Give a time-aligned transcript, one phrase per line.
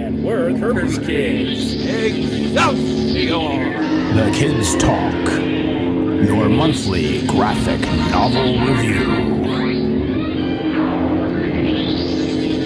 [0.00, 1.74] And we're Kirby's Kids.
[1.84, 3.34] Excelsior!
[4.14, 5.28] The Kids Talk,
[6.26, 9.36] your monthly graphic novel review.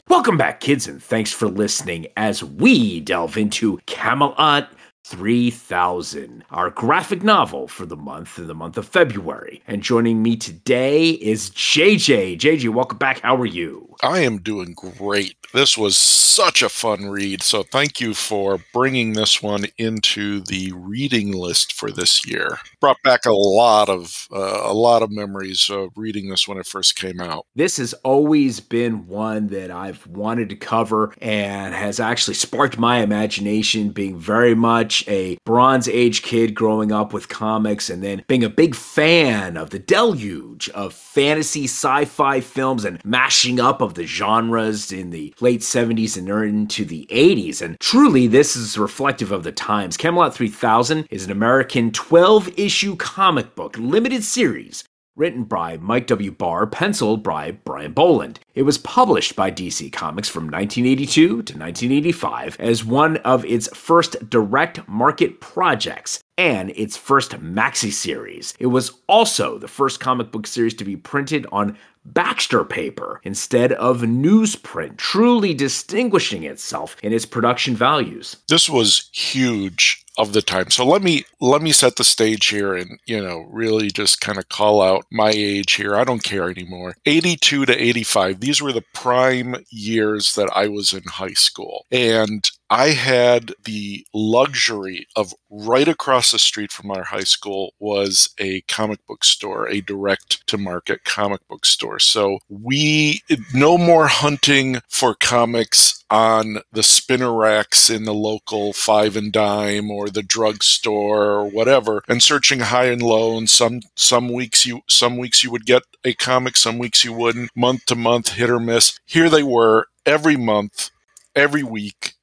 [0.09, 4.71] Welcome back, kids, and thanks for listening as we delve into Camelot
[5.05, 9.61] 3000, our graphic novel for the month in the month of February.
[9.67, 12.39] And joining me today is JJ.
[12.39, 13.21] JJ, welcome back.
[13.21, 13.94] How are you?
[14.05, 15.37] I am doing great.
[15.55, 17.43] This was such a fun read.
[17.43, 22.59] So thank you for bringing this one into the reading list for this year.
[22.81, 26.67] Brought back a lot of uh, a lot of memories of reading this when it
[26.67, 27.47] first came out.
[27.55, 32.99] This has always been one that I've wanted to cover and has actually sparked my
[32.99, 38.45] imagination being very much a Bronze Age kid growing up with comics and then being
[38.45, 44.07] a big fan of the deluge of fantasy sci-fi films and mashing up of the
[44.07, 47.63] genres in the late 70s and into the 80s.
[47.63, 49.97] And truly, this is reflective of the times.
[49.97, 54.85] Camelot 3000 is an American 12 issue comic book limited series
[55.17, 56.33] written by Mike W.
[56.33, 58.41] Barr, penciled by Brian Bolland.
[58.55, 64.29] It was published by DC Comics from 1982 to 1985 as one of its first
[64.29, 68.55] direct market projects and its first maxi series.
[68.59, 73.73] It was also the first comic book series to be printed on Baxter paper instead
[73.73, 78.37] of newsprint, truly distinguishing itself in its production values.
[78.49, 80.71] This was huge of the time.
[80.71, 84.39] So let me let me set the stage here and, you know, really just kind
[84.39, 85.97] of call out my age here.
[85.97, 86.95] I don't care anymore.
[87.07, 91.87] 82 to 85, these were the prime years that I was in high school.
[91.91, 98.31] And I had the luxury of right across the street from our high school was
[98.39, 101.99] a comic book store, a direct to market comic book store.
[101.99, 109.17] So we no more hunting for comics on the spinner racks in the local five
[109.17, 113.37] and dime or the drugstore or whatever and searching high and low.
[113.37, 117.13] And some some weeks you some weeks you would get a comic some weeks you
[117.13, 117.51] wouldn't.
[117.55, 118.99] Month to month hit or miss.
[119.05, 120.91] Here they were every month
[121.37, 122.14] every week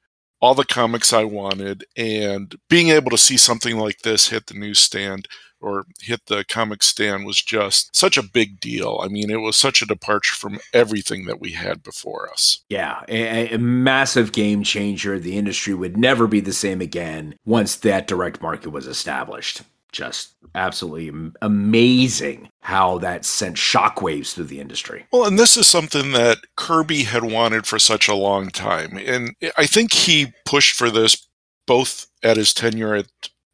[0.42, 4.54] all the comics I wanted, and being able to see something like this hit the
[4.54, 5.28] newsstand
[5.60, 9.00] or hit the comic stand was just such a big deal.
[9.00, 12.64] I mean, it was such a departure from everything that we had before us.
[12.68, 15.20] Yeah, a, a, massive game changer.
[15.20, 20.34] The industry would never be the same again once that direct market was established just
[20.54, 25.04] absolutely amazing how that sent shockwaves through the industry.
[25.12, 28.96] Well, and this is something that Kirby had wanted for such a long time.
[28.96, 31.26] And I think he pushed for this
[31.66, 33.06] both at his tenure at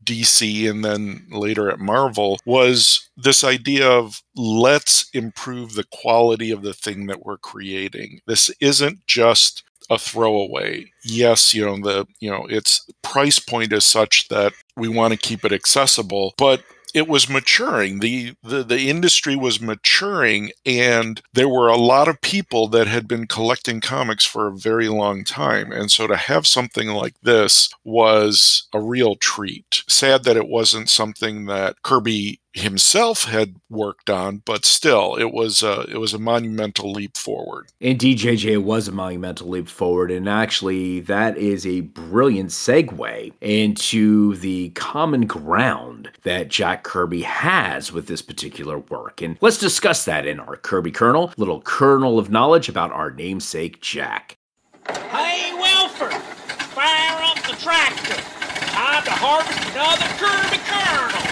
[0.04, 6.62] DC and then later at Marvel was this idea of let's improve the quality of
[6.62, 8.20] the thing that we're creating.
[8.26, 10.90] This isn't just a throwaway.
[11.04, 15.18] Yes, you know, the you know, its price point is such that we want to
[15.18, 16.62] keep it accessible, but
[16.94, 18.00] it was maturing.
[18.00, 23.06] The, the the industry was maturing and there were a lot of people that had
[23.06, 25.72] been collecting comics for a very long time.
[25.72, 29.82] And so to have something like this was a real treat.
[29.88, 35.62] Sad that it wasn't something that Kirby himself had worked on, but still, it was
[35.62, 37.68] a, it was a monumental leap forward.
[37.80, 44.36] Indeed, JJ was a monumental leap forward, and actually, that is a brilliant segue into
[44.36, 49.22] the common ground that Jack Kirby has with this particular work.
[49.22, 53.80] And let's discuss that in our Kirby Kernel, little kernel of knowledge about our namesake
[53.80, 54.36] Jack.
[55.10, 58.14] Hey, Wilford, fire up the tractor.
[58.78, 61.28] Time to harvest another Kirby Kernel.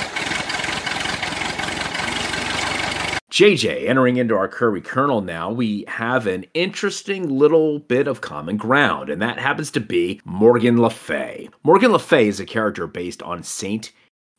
[3.36, 8.56] JJ, entering into our Kirby kernel now, we have an interesting little bit of common
[8.56, 11.50] ground, and that happens to be Morgan Le Fay.
[11.62, 13.92] Morgan Le Fay is a character based on Saint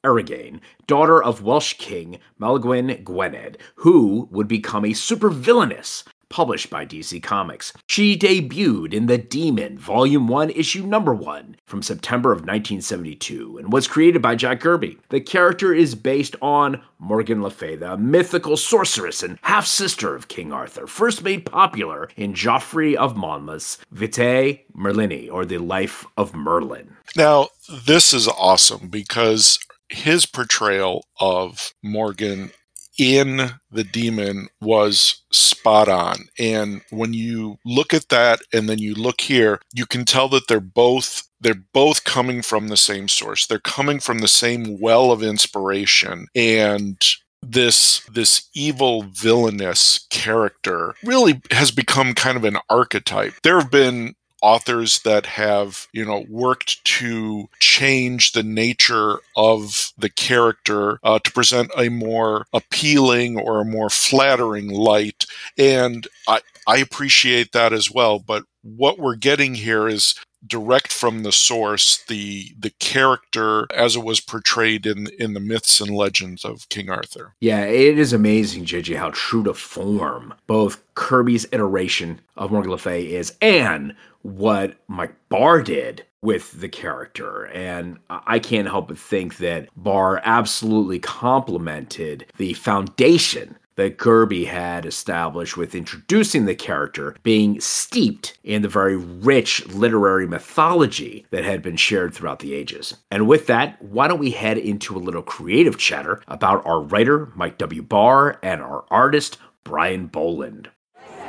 [0.03, 7.21] Erigane, daughter of Welsh king Maelgwn Gwynedd, who would become a supervillainess published by DC
[7.23, 7.73] Comics.
[7.88, 13.72] She debuted in The Demon, Volume 1, Issue Number 1, from September of 1972, and
[13.72, 14.97] was created by Jack Kirby.
[15.09, 20.28] The character is based on Morgan Le Fay, the mythical sorceress and half sister of
[20.28, 26.34] King Arthur, first made popular in Geoffrey of Monmouth's Vitae Merlini, or The Life of
[26.34, 26.96] Merlin.
[27.16, 27.49] Now,
[27.85, 29.59] this is awesome because
[29.90, 32.52] his portrayal of Morgan
[32.97, 36.28] in the demon was spot on.
[36.40, 40.47] And when you look at that and then you look here, you can tell that
[40.47, 43.46] they're both they're both coming from the same source.
[43.46, 46.99] They're coming from the same well of inspiration and
[47.44, 53.34] this this evil villainous character really has become kind of an archetype.
[53.43, 54.16] There have been
[54.47, 61.32] authors that have, you know, worked to change the nature of the character uh, to
[61.34, 65.26] present a more appealing or a more flattering light.
[65.58, 68.20] And I, I appreciate that as well.
[68.20, 70.16] But what we're getting here is
[70.47, 75.82] direct from the source the the character as it was portrayed in in the myths
[75.82, 77.34] and legends of King Arthur.
[77.40, 82.78] Yeah, it is amazing, JJ, how true to form both Kirby's iteration of Morgan Le
[82.78, 87.46] Fay is and what Mike Barr did with the character.
[87.47, 94.85] And I can't help but think that Barr absolutely complemented the foundation that Kirby had
[94.85, 101.62] established with introducing the character being steeped in the very rich literary mythology that had
[101.62, 102.96] been shared throughout the ages.
[103.09, 107.32] And with that, why don't we head into a little creative chatter about our writer,
[107.35, 107.82] Mike W.
[107.82, 110.70] Barr, and our artist, Brian Bolland.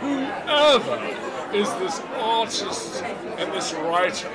[0.01, 0.97] Whoever
[1.53, 4.29] is this artist and this writer,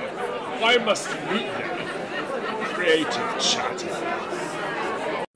[0.62, 1.88] I must meet them.
[2.74, 4.33] Creative chatter.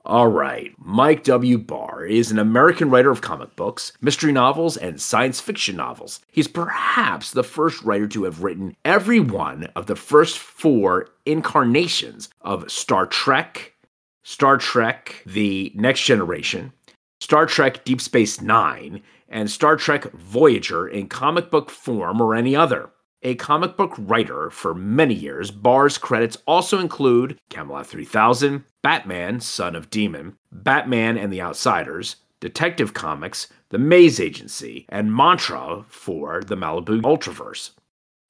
[0.08, 1.58] All right, Mike W.
[1.58, 6.20] Barr is an American writer of comic books, mystery novels, and science fiction novels.
[6.32, 12.30] He's perhaps the first writer to have written every one of the first four incarnations
[12.40, 13.74] of Star Trek,
[14.22, 16.72] Star Trek The Next Generation,
[17.20, 22.56] Star Trek Deep Space Nine, and Star Trek Voyager in comic book form or any
[22.56, 22.88] other.
[23.22, 29.74] A comic book writer for many years, Barr's credits also include Camelot 3000, Batman, Son
[29.74, 36.56] of Demon, Batman and the Outsiders, Detective Comics, The Maze Agency, and Mantra for the
[36.56, 37.70] Malibu Ultraverse.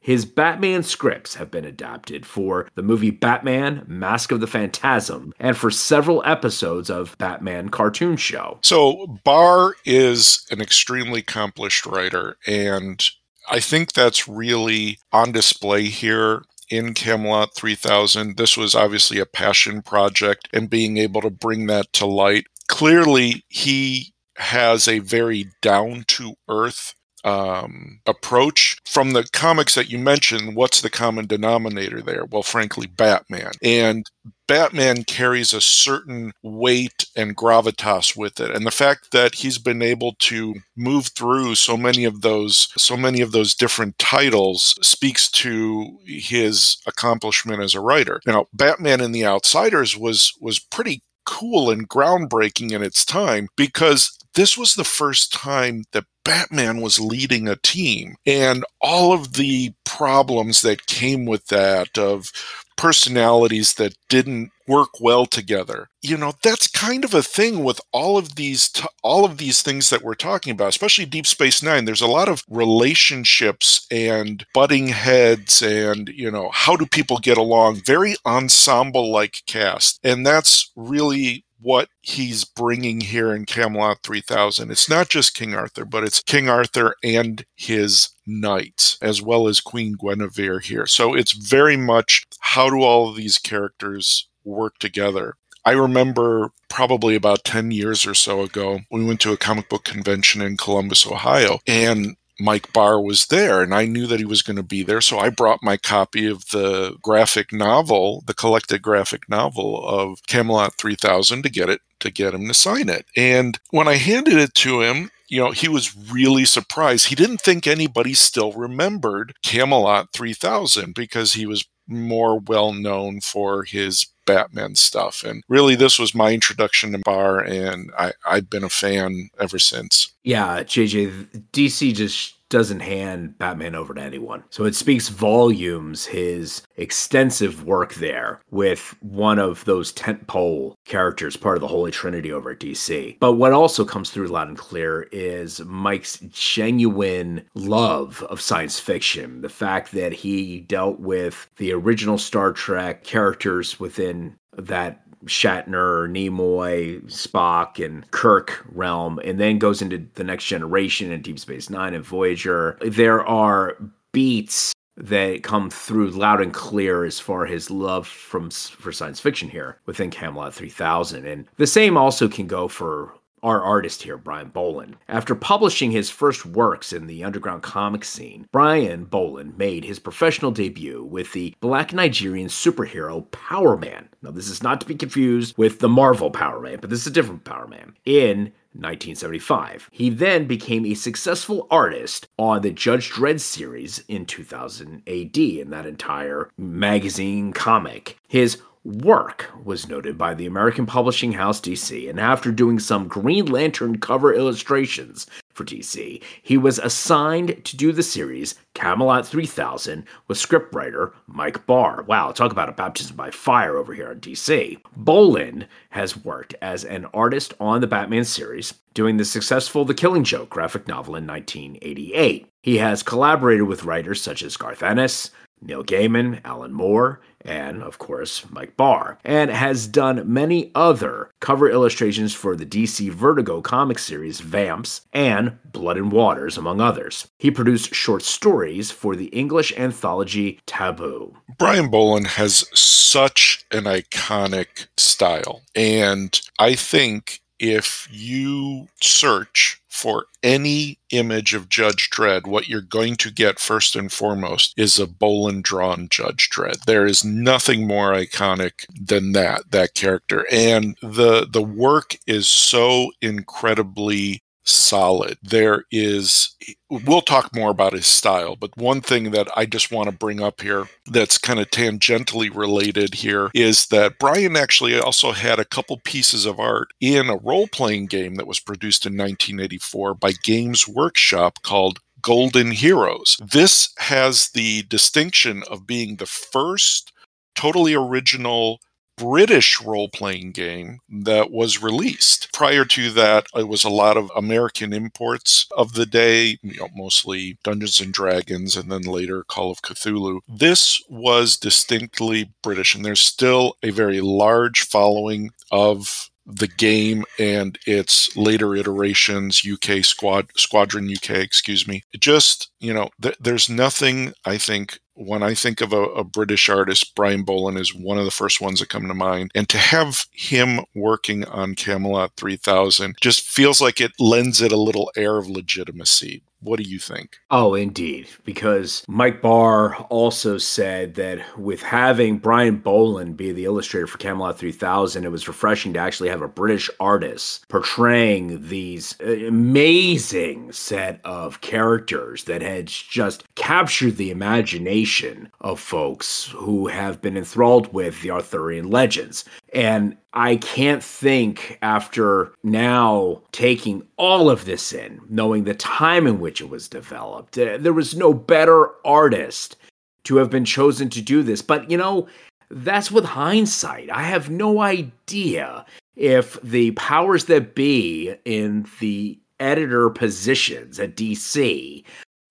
[0.00, 5.54] His Batman scripts have been adapted for the movie Batman Mask of the Phantasm and
[5.54, 8.58] for several episodes of Batman cartoon show.
[8.62, 13.04] So, Barr is an extremely accomplished writer, and
[13.50, 18.36] I think that's really on display here in Camelot 3000.
[18.36, 22.46] This was obviously a passion project, and being able to bring that to light.
[22.68, 26.94] Clearly, he has a very down to earth
[27.28, 28.78] um, approach.
[28.86, 32.24] From the comics that you mentioned, what's the common denominator there?
[32.24, 33.52] Well, frankly, Batman.
[33.62, 34.06] And
[34.46, 38.50] Batman carries a certain weight and gravitas with it.
[38.50, 42.96] And the fact that he's been able to move through so many of those so
[42.96, 48.20] many of those different titles speaks to his accomplishment as a writer.
[48.26, 54.18] Now, Batman and the Outsiders was was pretty cool and groundbreaking in its time because
[54.34, 59.72] this was the first time that Batman was leading a team and all of the
[59.86, 62.30] problems that came with that of
[62.76, 65.88] personalities that didn't work well together.
[66.02, 69.62] You know, that's kind of a thing with all of these t- all of these
[69.62, 71.86] things that we're talking about, especially Deep Space 9.
[71.86, 77.38] There's a lot of relationships and butting heads and, you know, how do people get
[77.38, 77.82] along?
[77.86, 79.98] Very ensemble like cast.
[80.04, 84.70] And that's really what he's bringing here in Camelot 3000.
[84.70, 89.60] It's not just King Arthur, but it's King Arthur and his knights, as well as
[89.60, 90.86] Queen Guinevere here.
[90.86, 95.34] So it's very much how do all of these characters work together?
[95.64, 99.84] I remember probably about 10 years or so ago, we went to a comic book
[99.84, 104.42] convention in Columbus, Ohio, and Mike Barr was there, and I knew that he was
[104.42, 105.00] going to be there.
[105.00, 110.74] So I brought my copy of the graphic novel, the collected graphic novel of Camelot
[110.78, 113.06] 3000 to get it, to get him to sign it.
[113.16, 117.08] And when I handed it to him, you know, he was really surprised.
[117.08, 123.64] He didn't think anybody still remembered Camelot 3000 because he was more well known for
[123.64, 125.24] his Batman stuff.
[125.24, 129.58] And really, this was my introduction to Barr, and I, I've been a fan ever
[129.58, 130.12] since.
[130.22, 134.44] Yeah, JJ, DC just doesn't hand Batman over to anyone.
[134.50, 141.56] So it speaks volumes his extensive work there with one of those tentpole characters, part
[141.56, 143.18] of the Holy Trinity over at DC.
[143.20, 149.40] But what also comes through loud and clear is Mike's genuine love of science fiction.
[149.40, 157.02] The fact that he dealt with the original Star Trek characters within that Shatner, Nimoy,
[157.04, 161.94] Spock, and Kirk realm, and then goes into the next generation and Deep Space Nine
[161.94, 162.78] and Voyager.
[162.82, 163.76] There are
[164.12, 169.20] beats that come through loud and clear as far as his love from for science
[169.20, 174.16] fiction here within Camelot 3000 and the same also can go for our artist here,
[174.16, 174.96] Brian Bolland.
[175.08, 180.50] After publishing his first works in the underground comic scene, Brian Bolland made his professional
[180.50, 184.08] debut with the black Nigerian superhero Power Man.
[184.22, 187.06] Now, this is not to be confused with the Marvel Power Man, but this is
[187.06, 187.94] a different Power Man.
[188.04, 189.88] In 1975.
[189.90, 195.70] He then became a successful artist on the Judge Dredd series in 2000 AD in
[195.70, 198.18] that entire magazine comic.
[198.28, 203.46] His work was noted by the American publishing house DC, and after doing some Green
[203.46, 210.38] Lantern cover illustrations for DC, he was assigned to do the series Camelot 3000 with
[210.38, 212.02] scriptwriter Mike Barr.
[212.04, 214.80] Wow, talk about a baptism by fire over here on DC.
[214.96, 220.24] Bolland has worked as an artist on the Batman series, doing the successful The Killing
[220.24, 222.48] Joke graphic novel in 1988.
[222.62, 225.30] He has collaborated with writers such as Garth Ennis,
[225.60, 231.70] Neil Gaiman, Alan Moore, and of course Mike Barr, and has done many other cover
[231.70, 237.28] illustrations for the DC Vertigo comic series Vamps and Blood and Waters, among others.
[237.38, 241.36] He produced short stories for the English anthology Taboo.
[241.58, 250.98] Brian Bolland has such an iconic style, and I think if you search for any
[251.10, 255.64] image of Judge Dredd, what you're going to get first and foremost is a Bolland
[255.64, 256.84] drawn Judge Dredd.
[256.84, 260.46] There is nothing more iconic than that, that character.
[260.52, 265.38] And the the work is so incredibly solid.
[265.42, 266.54] There is,
[266.90, 270.42] we'll talk more about his style, but one thing that I just want to bring
[270.42, 275.64] up here that's kind of tangentially related here is that Brian actually also had a
[275.64, 280.32] couple pieces of art in a role playing game that was produced in 1984 by
[280.42, 283.38] Games Workshop called Golden Heroes.
[283.40, 287.12] This has the distinction of being the first
[287.54, 288.80] totally original
[289.18, 292.52] British role playing game that was released.
[292.52, 296.88] Prior to that, it was a lot of American imports of the day, you know,
[296.94, 300.40] mostly Dungeons and Dragons and then later Call of Cthulhu.
[300.48, 307.78] This was distinctly British, and there's still a very large following of the game and
[307.86, 312.02] its later iterations, UK Squad Squadron UK, excuse me.
[312.18, 316.68] Just you know, th- there's nothing I think when I think of a, a, British
[316.68, 319.50] artist, Brian Bolland is one of the first ones that come to mind.
[319.54, 324.76] And to have him working on Camelot 3000 just feels like it lends it a
[324.76, 326.42] little air of legitimacy.
[326.60, 327.38] What do you think?
[327.50, 328.28] Oh, indeed.
[328.44, 334.58] Because Mike Barr also said that with having Brian Bolland be the illustrator for Camelot
[334.58, 341.60] 3000, it was refreshing to actually have a British artist portraying these amazing set of
[341.60, 348.30] characters that had just captured the imagination of folks who have been enthralled with the
[348.30, 349.44] Arthurian legends.
[349.72, 356.40] And I can't think after now taking all of this in, knowing the time in
[356.40, 359.76] which it was developed, uh, there was no better artist
[360.24, 361.62] to have been chosen to do this.
[361.62, 362.28] But, you know,
[362.70, 364.10] that's with hindsight.
[364.10, 365.84] I have no idea
[366.16, 372.04] if the powers that be in the editor positions at DC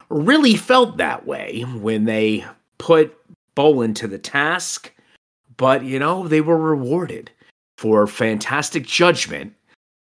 [0.09, 2.45] really felt that way when they
[2.77, 3.15] put
[3.55, 4.91] Bolland to the task
[5.57, 7.31] but, you know, they were rewarded
[7.77, 9.53] for fantastic judgment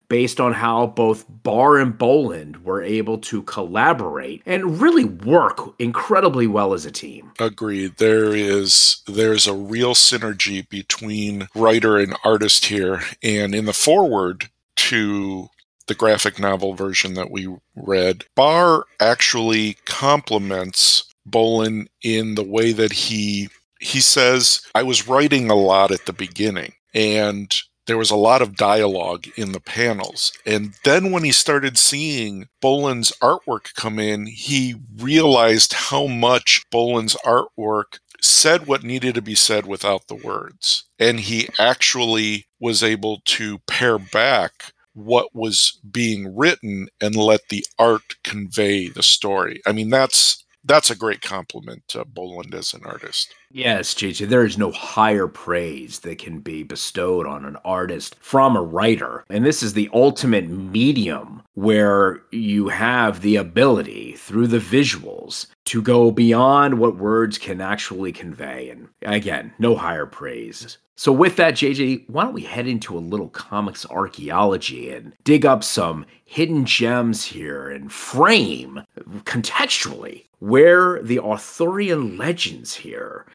[0.08, 6.46] based on how both Barr and Bolland were able to collaborate and really work incredibly
[6.46, 7.32] well as a team.
[7.40, 7.96] Agreed.
[7.96, 14.48] There is there's a real synergy between writer and artist here and in the foreword
[14.76, 15.50] to
[15.86, 22.92] the graphic novel version that we read, Barr actually compliments Bolland in the way that
[22.92, 23.48] he
[23.86, 27.54] he says, I was writing a lot at the beginning and
[27.86, 30.32] there was a lot of dialogue in the panels.
[30.44, 37.16] And then when he started seeing Bolland's artwork come in, he realized how much Bolland's
[37.24, 40.84] artwork said what needed to be said without the words.
[40.98, 47.64] And he actually was able to pare back what was being written and let the
[47.78, 49.60] art convey the story.
[49.64, 53.34] I mean, that's that's a great compliment to Bolland as an artist.
[53.50, 58.56] Yes, JJ, there is no higher praise that can be bestowed on an artist from
[58.56, 59.24] a writer.
[59.30, 65.82] And this is the ultimate medium where you have the ability through the visuals to
[65.82, 68.70] go beyond what words can actually convey.
[68.70, 70.78] And again, no higher praise.
[70.98, 75.44] So, with that, JJ, why don't we head into a little comics archaeology and dig
[75.44, 78.82] up some hidden gems here and frame
[79.24, 83.26] contextually where the Arthurian legends here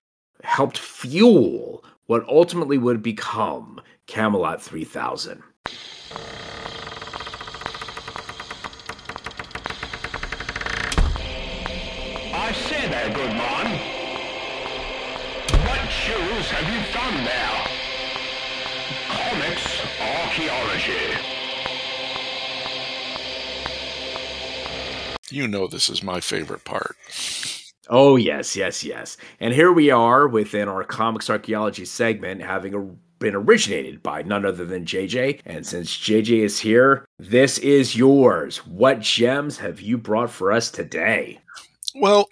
[0.43, 5.43] helped fuel what ultimately would become Camelot 3000.
[17.12, 17.51] Have you found there?
[19.10, 21.18] Comics Archaeology.
[25.32, 26.96] you know this is my favorite part.
[27.89, 29.18] Oh, yes, yes, yes.
[29.39, 32.80] And here we are within our comics archaeology segment, having a,
[33.20, 35.39] been originated by none other than JJ.
[35.46, 38.65] And since JJ is here, this is yours.
[38.68, 41.39] What gems have you brought for us today?
[41.93, 42.29] Well,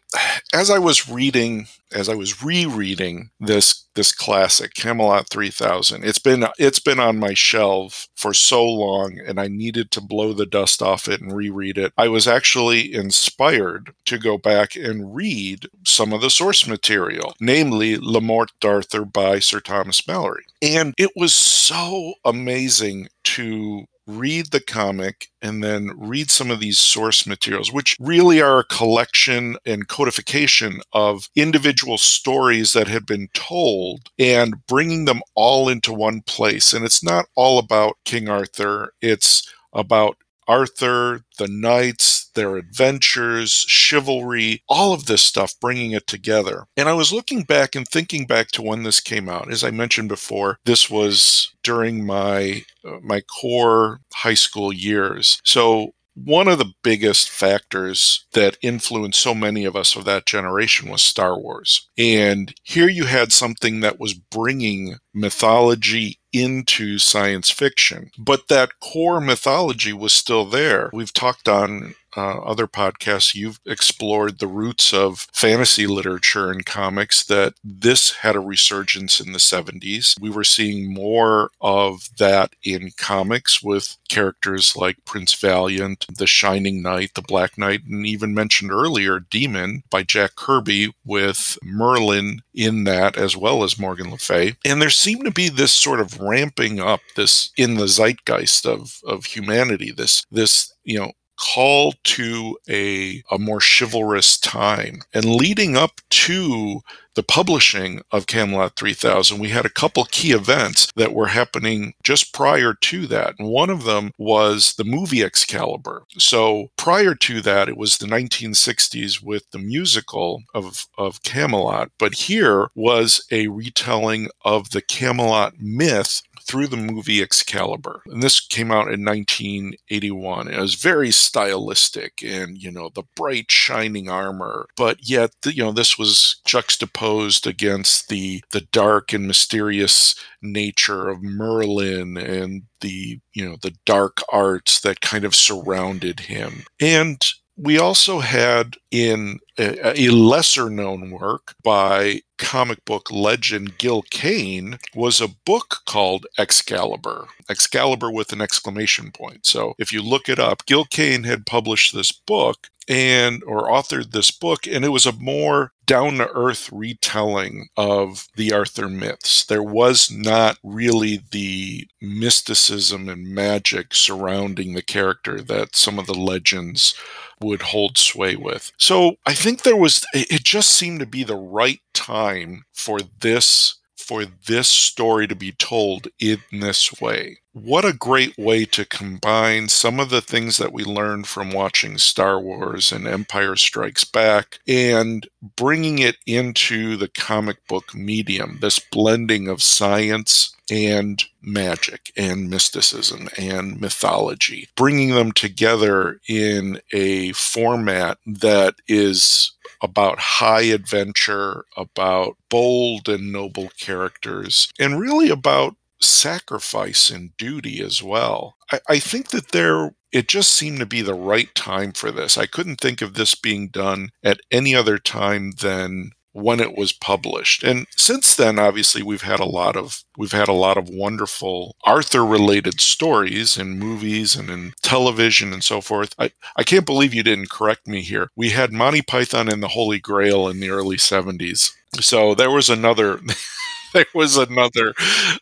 [0.53, 6.45] as I was reading, as I was rereading this this classic Camelot 3000, it's been
[6.57, 10.81] it's been on my shelf for so long, and I needed to blow the dust
[10.81, 11.91] off it and reread it.
[11.97, 17.97] I was actually inspired to go back and read some of the source material, namely
[17.97, 24.59] La Morte d'Arthur by Sir Thomas Malory, and it was so amazing to read the
[24.59, 29.87] comic and then read some of these source materials, which really are a collection and
[29.87, 36.73] codification of individual stories that had been told and bringing them all into one place.
[36.73, 44.63] And it's not all about King Arthur, it's about Arthur, the knights, their adventures, chivalry,
[44.69, 46.65] all of this stuff, bringing it together.
[46.77, 49.51] And I was looking back and thinking back to when this came out.
[49.51, 55.39] As I mentioned before, this was during my uh, my core high school years.
[55.43, 55.93] So
[56.25, 61.01] one of the biggest factors that influenced so many of us of that generation was
[61.01, 61.87] Star Wars.
[61.97, 69.21] And here you had something that was bringing mythology into science fiction, but that core
[69.21, 70.89] mythology was still there.
[70.93, 77.23] We've talked on uh, other podcasts, you've explored the roots of fantasy literature and comics,
[77.25, 80.19] that this had a resurgence in the 70s.
[80.19, 86.81] We were seeing more of that in comics with characters like Prince Valiant, The Shining
[86.81, 92.83] Knight, The Black Knight, and even mentioned earlier, Demon by Jack Kirby with Merlin in
[92.85, 94.55] that, as well as Morgan Le Fay.
[94.65, 98.99] And there seemed to be this sort of ramping up, this in the zeitgeist of,
[99.05, 105.01] of humanity, this, this, you know, call to a, a more chivalrous time.
[105.13, 106.81] And leading up to
[107.15, 112.33] the publishing of Camelot 3000, we had a couple key events that were happening just
[112.33, 113.35] prior to that.
[113.39, 116.05] And one of them was the movie Excalibur.
[116.17, 121.91] So prior to that, it was the 1960s with the musical of, of Camelot.
[121.97, 128.01] But here was a retelling of the Camelot myth through the movie Excalibur.
[128.07, 130.47] And this came out in 1981.
[130.47, 135.71] It was very stylistic and, you know, the bright shining armor, but yet, you know,
[135.71, 136.98] this was juxtaposed
[137.47, 144.21] against the the dark and mysterious nature of Merlin and the, you know, the dark
[144.31, 146.63] arts that kind of surrounded him.
[146.79, 147.25] And
[147.57, 154.79] we also had in a, a, lesser known work by comic book legend Gil Kane
[154.95, 157.27] was a book called Excalibur.
[157.49, 159.45] Excalibur with an exclamation point.
[159.45, 164.11] So if you look it up, Gil Kane had published this book and or authored
[164.11, 169.43] this book and it was a more down to earth retelling of the Arthur myths.
[169.45, 176.13] There was not really the mysticism and magic surrounding the character that some of the
[176.13, 176.93] legends
[177.41, 178.71] would hold sway with.
[178.77, 183.75] So I think there was, it just seemed to be the right time for this
[184.09, 187.37] for this story to be told in this way.
[187.53, 191.99] What a great way to combine some of the things that we learned from watching
[191.99, 198.79] Star Wars and Empire Strikes Back and bringing it into the comic book medium, this
[198.79, 208.17] blending of science and magic and mysticism and mythology, bringing them together in a format
[208.25, 209.51] that is
[209.81, 218.01] about high adventure, about bold and noble characters, and really about sacrifice and duty as
[218.01, 218.55] well.
[218.71, 222.37] I, I, think that there it just seemed to be the right time for this.
[222.37, 226.91] I couldn't think of this being done at any other time than when it was
[226.93, 227.63] published.
[227.63, 231.75] And since then, obviously, we've had a lot of we've had a lot of wonderful
[231.85, 236.13] Arthur related stories in movies and in television and so forth.
[236.19, 238.29] I, I can't believe you didn't correct me here.
[238.35, 241.71] We had Monty Python and the Holy Grail in the early 70s.
[241.99, 243.19] So there was another
[243.93, 244.93] there was another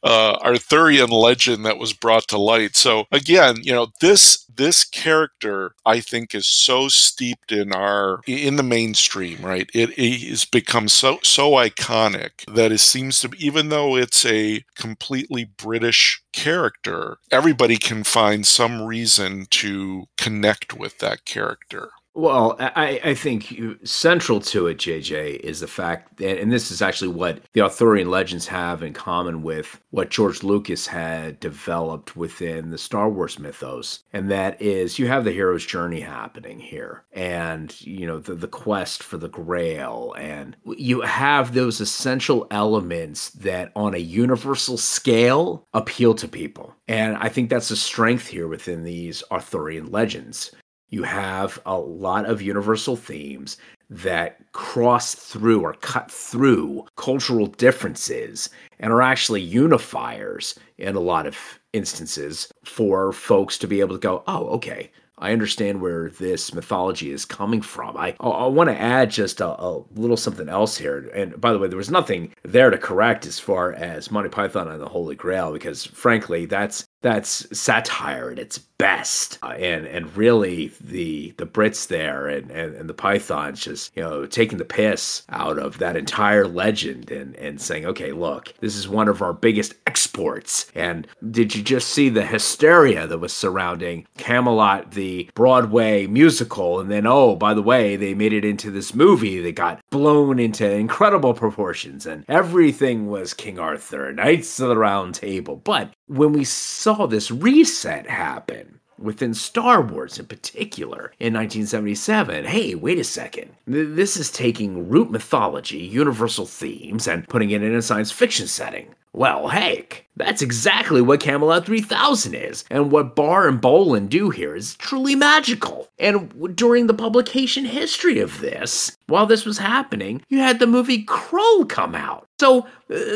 [0.03, 2.75] uh, Arthurian legend that was brought to light.
[2.75, 8.55] So again, you know, this this character I think is so steeped in our in
[8.55, 9.69] the mainstream, right?
[9.73, 14.63] It, it has become so so iconic that it seems to even though it's a
[14.75, 21.91] completely British character, everybody can find some reason to connect with that character.
[22.17, 26.81] Well, I, I think central to it, JJ, is the fact that, and this is
[26.81, 32.71] actually what the Arthurian legends have in common with what George Lucas had developed within
[32.71, 34.03] the Star Wars mythos.
[34.13, 38.47] And that is you have the hero's journey happening here, and, you know, the, the
[38.47, 45.67] quest for the grail, and you have those essential elements that on a universal scale
[45.75, 46.73] appeal to people.
[46.87, 50.51] And I think that's a strength here within these Arthurian legends
[50.89, 53.57] you have a lot of universal themes
[53.89, 61.25] that cross through or cut through cultural differences and are actually unifiers in a lot
[61.25, 61.37] of
[61.73, 67.11] instances for folks to be able to go, oh, okay, I understand where this mythology
[67.11, 67.97] is coming from.
[67.97, 71.09] I I, want to add just a, a, little something else here.
[71.13, 74.67] And by the way, there was nothing there to correct as far as Monty Python
[74.67, 79.39] and the Holy Grail because frankly, that's that's satire at its best.
[79.41, 84.03] Uh, and and really the the brits there and, and and the pythons just you
[84.03, 88.75] know taking the piss out of that entire legend and and saying okay look this
[88.75, 90.71] is one of our biggest exports.
[90.75, 96.79] And did you just see the hysteria that was surrounding camelot the broadway musical?
[96.79, 100.39] And then oh by the way they made it into this movie that got blown
[100.39, 102.05] into incredible proportions.
[102.05, 105.55] And everything was king arthur knights of the round table.
[105.55, 112.45] But when we saw this reset happen within Star Wars in particular in 1977.
[112.45, 113.55] Hey, wait a second.
[113.65, 118.95] This is taking root mythology, universal themes, and putting it in a science fiction setting.
[119.17, 124.55] Well, heck, that's exactly what Camelot 3000 is, and what Barr and Bolland do here
[124.55, 125.89] is truly magical.
[125.97, 131.03] And during the publication history of this, while this was happening, you had the movie
[131.03, 132.27] Krull come out.
[132.39, 132.65] So uh,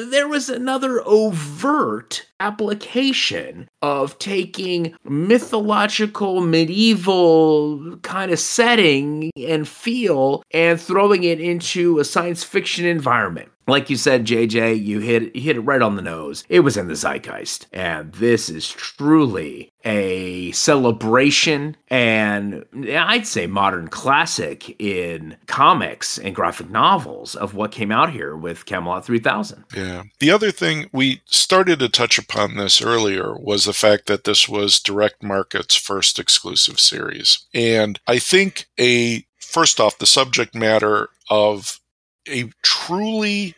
[0.09, 10.81] there was another overt application of taking mythological, medieval kind of setting and feel and
[10.81, 13.51] throwing it into a science fiction environment.
[13.67, 16.43] Like you said, JJ, you hit you hit it right on the nose.
[16.49, 23.87] It was in the zeitgeist, and this is truly a celebration and I'd say modern
[23.87, 29.65] classic in comics and graphic novels of what came out here with Camelot 3000.
[29.75, 30.03] Yeah.
[30.19, 34.47] The other thing we started to touch upon this earlier was the fact that this
[34.47, 37.45] was Direct Market's first exclusive series.
[37.53, 41.80] And I think a first off the subject matter of
[42.27, 43.55] a truly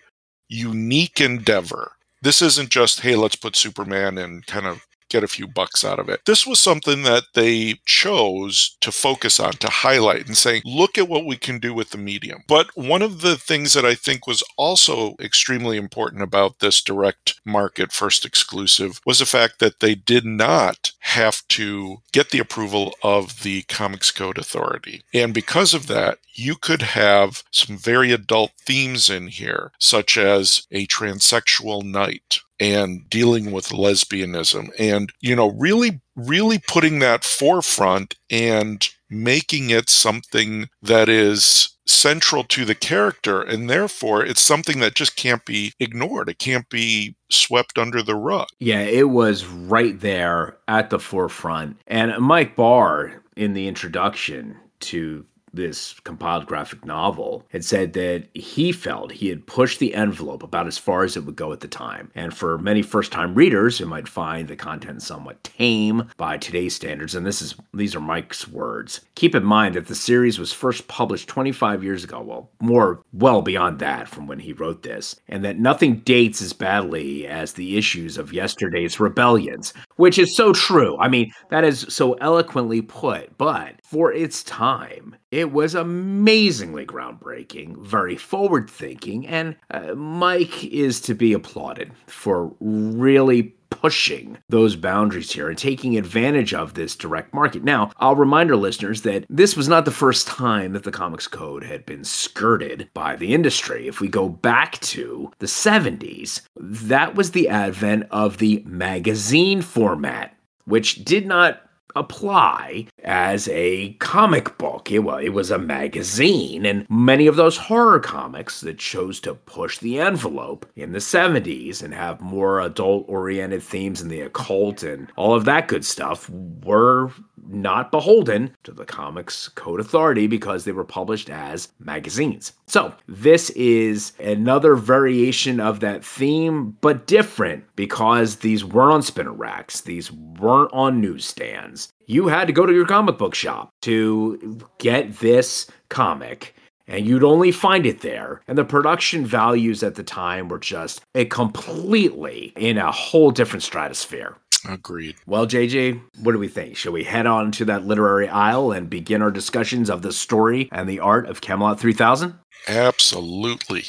[0.49, 1.93] unique endeavor.
[2.21, 6.00] This isn't just, hey, let's put Superman in kind of get a few bucks out
[6.00, 6.22] of it.
[6.26, 11.10] This was something that they chose to focus on, to highlight and say, look at
[11.10, 12.44] what we can do with the medium.
[12.48, 17.39] But one of the things that I think was also extremely important about this direct
[17.46, 22.96] market first exclusive was the fact that they did not have to get the approval
[23.04, 25.04] of the Comics Code Authority.
[25.13, 30.66] And because of that, you could have some very adult themes in here, such as
[30.72, 38.15] a transsexual knight and dealing with lesbianism and, you know, really, really putting that forefront
[38.30, 44.95] and making it something that is central to the character and therefore it's something that
[44.95, 46.30] just can't be ignored.
[46.30, 48.47] It can't be swept under the rug.
[48.60, 51.78] Yeah it was right there at the forefront.
[51.86, 58.72] And mike barr in the introduction to this compiled graphic novel, had said that he
[58.72, 61.68] felt he had pushed the envelope about as far as it would go at the
[61.68, 62.12] time.
[62.16, 66.76] And for many first time readers who might find the content somewhat tame by today's
[66.76, 70.52] standards, and this is these are Mike's words, keep in mind that the series was
[70.52, 75.16] first published 25 years ago, well, more well beyond that from when he wrote this,
[75.28, 80.54] and that nothing dates as badly as the issues of yesterday's rebellions, which is so
[80.54, 80.98] true.
[80.98, 87.78] I mean, that is so eloquently put, but for its time, it was amazingly groundbreaking,
[87.78, 95.32] very forward thinking, and uh, Mike is to be applauded for really pushing those boundaries
[95.32, 97.64] here and taking advantage of this direct market.
[97.64, 101.28] Now, I'll remind our listeners that this was not the first time that the Comics
[101.28, 103.88] Code had been skirted by the industry.
[103.88, 110.38] If we go back to the 70s, that was the advent of the magazine format,
[110.66, 111.62] which did not
[111.96, 114.92] apply as a comic book.
[114.92, 119.36] It was, it was a magazine, and many of those horror comics that chose to
[119.36, 124.84] push the envelope in the 70s and have more adult oriented themes in the occult
[124.84, 127.12] and all of that good stuff were
[127.48, 132.54] not beholden to the Comics Code Authority because they were published as magazines.
[132.68, 139.34] So, this is another variation of that theme, but different because these weren't on spinner
[139.34, 141.92] racks, these weren't on newsstands.
[142.06, 146.56] You had to go to your comic book shop to get this comic
[146.88, 148.42] and you'd only find it there.
[148.48, 153.64] And the production values at the time were just a completely in a whole different
[153.64, 154.36] stratosphere.
[154.67, 155.15] Agreed.
[155.26, 156.78] Well, JJ, what do we think?
[156.78, 160.69] Should we head on to that literary aisle and begin our discussions of the story
[160.71, 162.36] and the art of Camelot 3000?
[162.67, 163.86] Absolutely.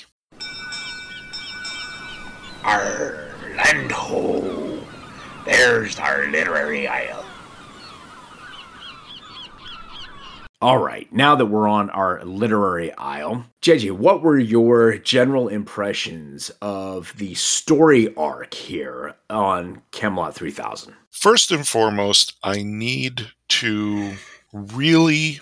[2.64, 4.80] Arr, land ho!
[5.44, 7.23] There's our literary aisle.
[10.64, 16.50] All right, now that we're on our literary aisle, JJ, what were your general impressions
[16.62, 20.94] of the story arc here on Camelot 3000?
[21.11, 24.14] First and foremost, I need to
[24.55, 25.40] really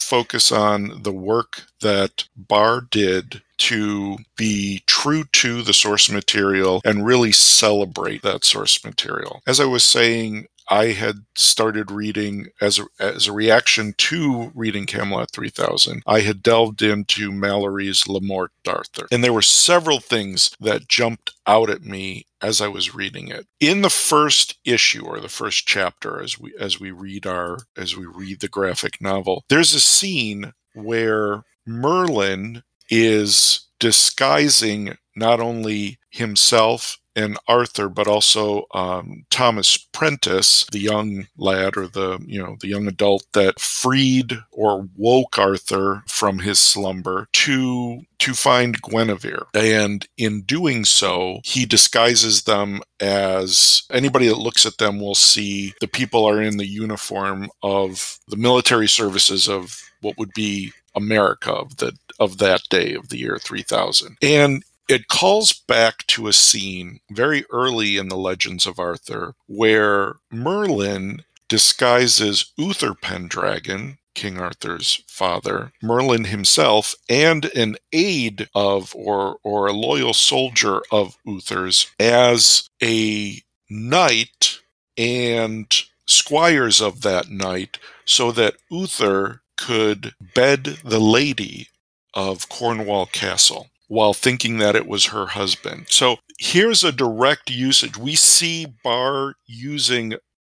[0.00, 7.04] focus on the work that Barr did to be true to the source material and
[7.04, 9.42] really celebrate that source material.
[9.46, 14.86] As I was saying, I had started reading as a, as a reaction to reading
[14.86, 16.02] Camelot 3000.
[16.06, 21.30] I had delved into Malory's Le Morte d'Arthur, and there were several things that jumped
[21.46, 23.46] out at me as I was reading it.
[23.60, 27.94] In the first issue or the first chapter, as we as we read our as
[27.94, 36.96] we read the graphic novel, there's a scene where Merlin is disguising not only himself
[37.14, 42.68] and Arthur, but also um, Thomas Prentice, the young lad or the you know the
[42.68, 49.46] young adult that freed or woke Arthur from his slumber to to find Guinevere.
[49.54, 55.74] And in doing so, he disguises them as anybody that looks at them will see
[55.80, 61.52] the people are in the uniform of the military services of what would be America
[61.52, 64.16] of the of that day of the year 3000.
[64.22, 70.16] And it calls back to a scene very early in the Legends of Arthur where
[70.30, 79.66] Merlin disguises Uther Pendragon, King Arthur's father, Merlin himself, and an aide of or or
[79.66, 84.58] a loyal soldier of Uther's as a knight
[84.98, 85.72] and
[86.06, 91.68] squires of that knight so that Uther could bed the lady
[92.14, 95.84] of Cornwall Castle while thinking that it was her husband.
[95.90, 97.98] So here's a direct usage.
[97.98, 100.14] We see Barr using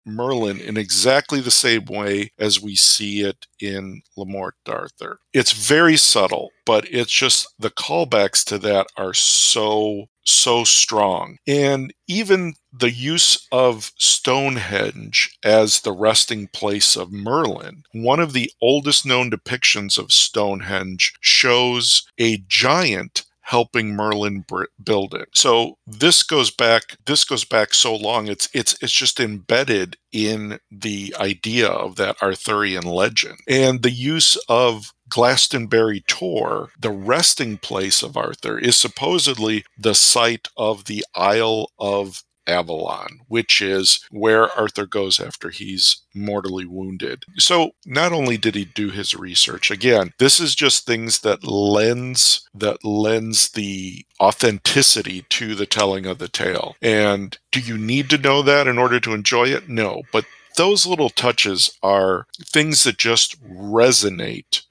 [0.06, 5.18] Merlin in exactly the same way as we see it in Le Morte d'Arthur.
[5.32, 11.36] It's very subtle, but it's just the callbacks to that are so so strong.
[11.46, 18.50] And even the use of Stonehenge as the resting place of Merlin, one of the
[18.60, 24.44] oldest known depictions of Stonehenge shows a giant helping Merlin
[24.82, 25.28] build it.
[25.34, 30.58] So this goes back this goes back so long it's it's it's just embedded in
[30.70, 33.38] the idea of that Arthurian legend.
[33.46, 40.48] And the use of Glastonbury Tor, the resting place of Arthur, is supposedly the site
[40.56, 47.24] of the Isle of Avalon, which is where Arthur goes after he's mortally wounded.
[47.38, 52.48] So not only did he do his research, again, this is just things that lends
[52.54, 56.76] that lends the authenticity to the telling of the tale.
[56.82, 59.68] And do you need to know that in order to enjoy it?
[59.68, 60.24] No, but
[60.56, 64.62] those little touches are things that just resonate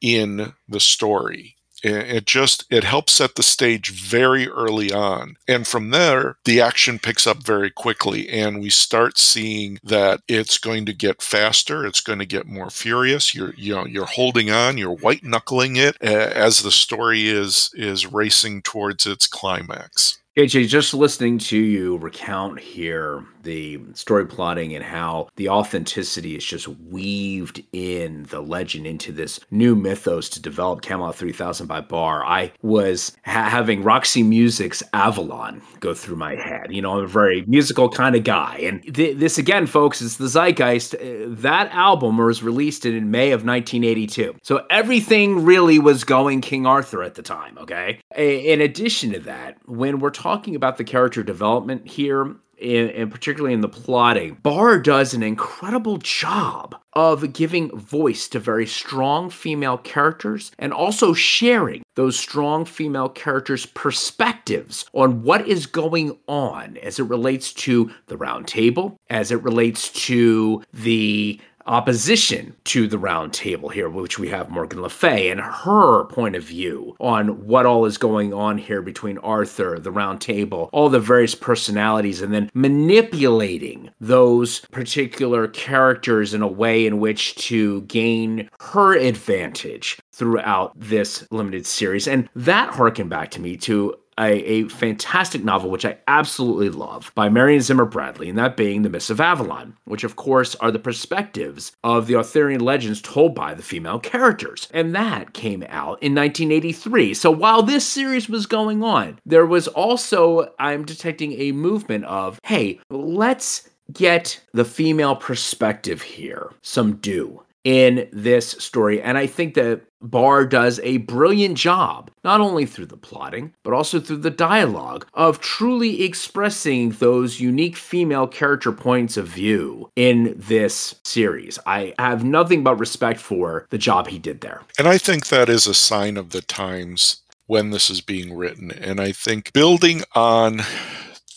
[0.00, 5.36] in the story it just it helps set the stage very early on.
[5.46, 10.58] And from there the action picks up very quickly and we start seeing that it's
[10.58, 13.34] going to get faster it's going to get more furious.
[13.34, 18.06] You're you know you're holding on you're white knuckling it as the story is is
[18.06, 20.18] racing towards its climax.
[20.38, 26.44] AJ, just listening to you recount here the story plotting and how the authenticity is
[26.44, 32.22] just weaved in the legend into this new mythos to develop Camelot 3000 by Barr,
[32.26, 36.66] I was ha- having Roxy Music's Avalon go through my head.
[36.68, 38.58] You know, I'm a very musical kind of guy.
[38.62, 40.94] And th- this, again, folks, is the zeitgeist.
[40.94, 44.36] Uh, that album was released in May of 1982.
[44.42, 48.00] So everything really was going King Arthur at the time, okay?
[48.14, 53.54] A- in addition to that, when we're talking about the character development here, and particularly
[53.54, 59.78] in the plotting, Barr does an incredible job of giving voice to very strong female
[59.78, 66.98] characters and also sharing those strong female characters' perspectives on what is going on as
[66.98, 73.32] it relates to the round table, as it relates to the opposition to the round
[73.32, 77.66] table here, which we have Morgan Le Fay and her point of view on what
[77.66, 82.32] all is going on here between Arthur, the round table, all the various personalities, and
[82.32, 90.72] then manipulating those particular characters in a way in which to gain her advantage throughout
[90.74, 92.08] this limited series.
[92.08, 97.12] And that harkened back to me to a, a, fantastic novel, which I absolutely love,
[97.14, 100.70] by Marion Zimmer Bradley, and that being The Mists of Avalon, which, of course, are
[100.70, 104.68] the perspectives of the Arthurian legends told by the female characters.
[104.72, 107.14] And that came out in 1983.
[107.14, 112.38] So while this series was going on, there was also, I'm detecting a movement of,
[112.44, 119.02] hey, let's get the female perspective here some due in this story.
[119.02, 123.74] And I think that Barr does a brilliant job, not only through the plotting, but
[123.74, 130.34] also through the dialogue, of truly expressing those unique female character points of view in
[130.38, 131.58] this series.
[131.66, 134.62] I have nothing but respect for the job he did there.
[134.78, 138.70] And I think that is a sign of the times when this is being written.
[138.70, 140.62] And I think building on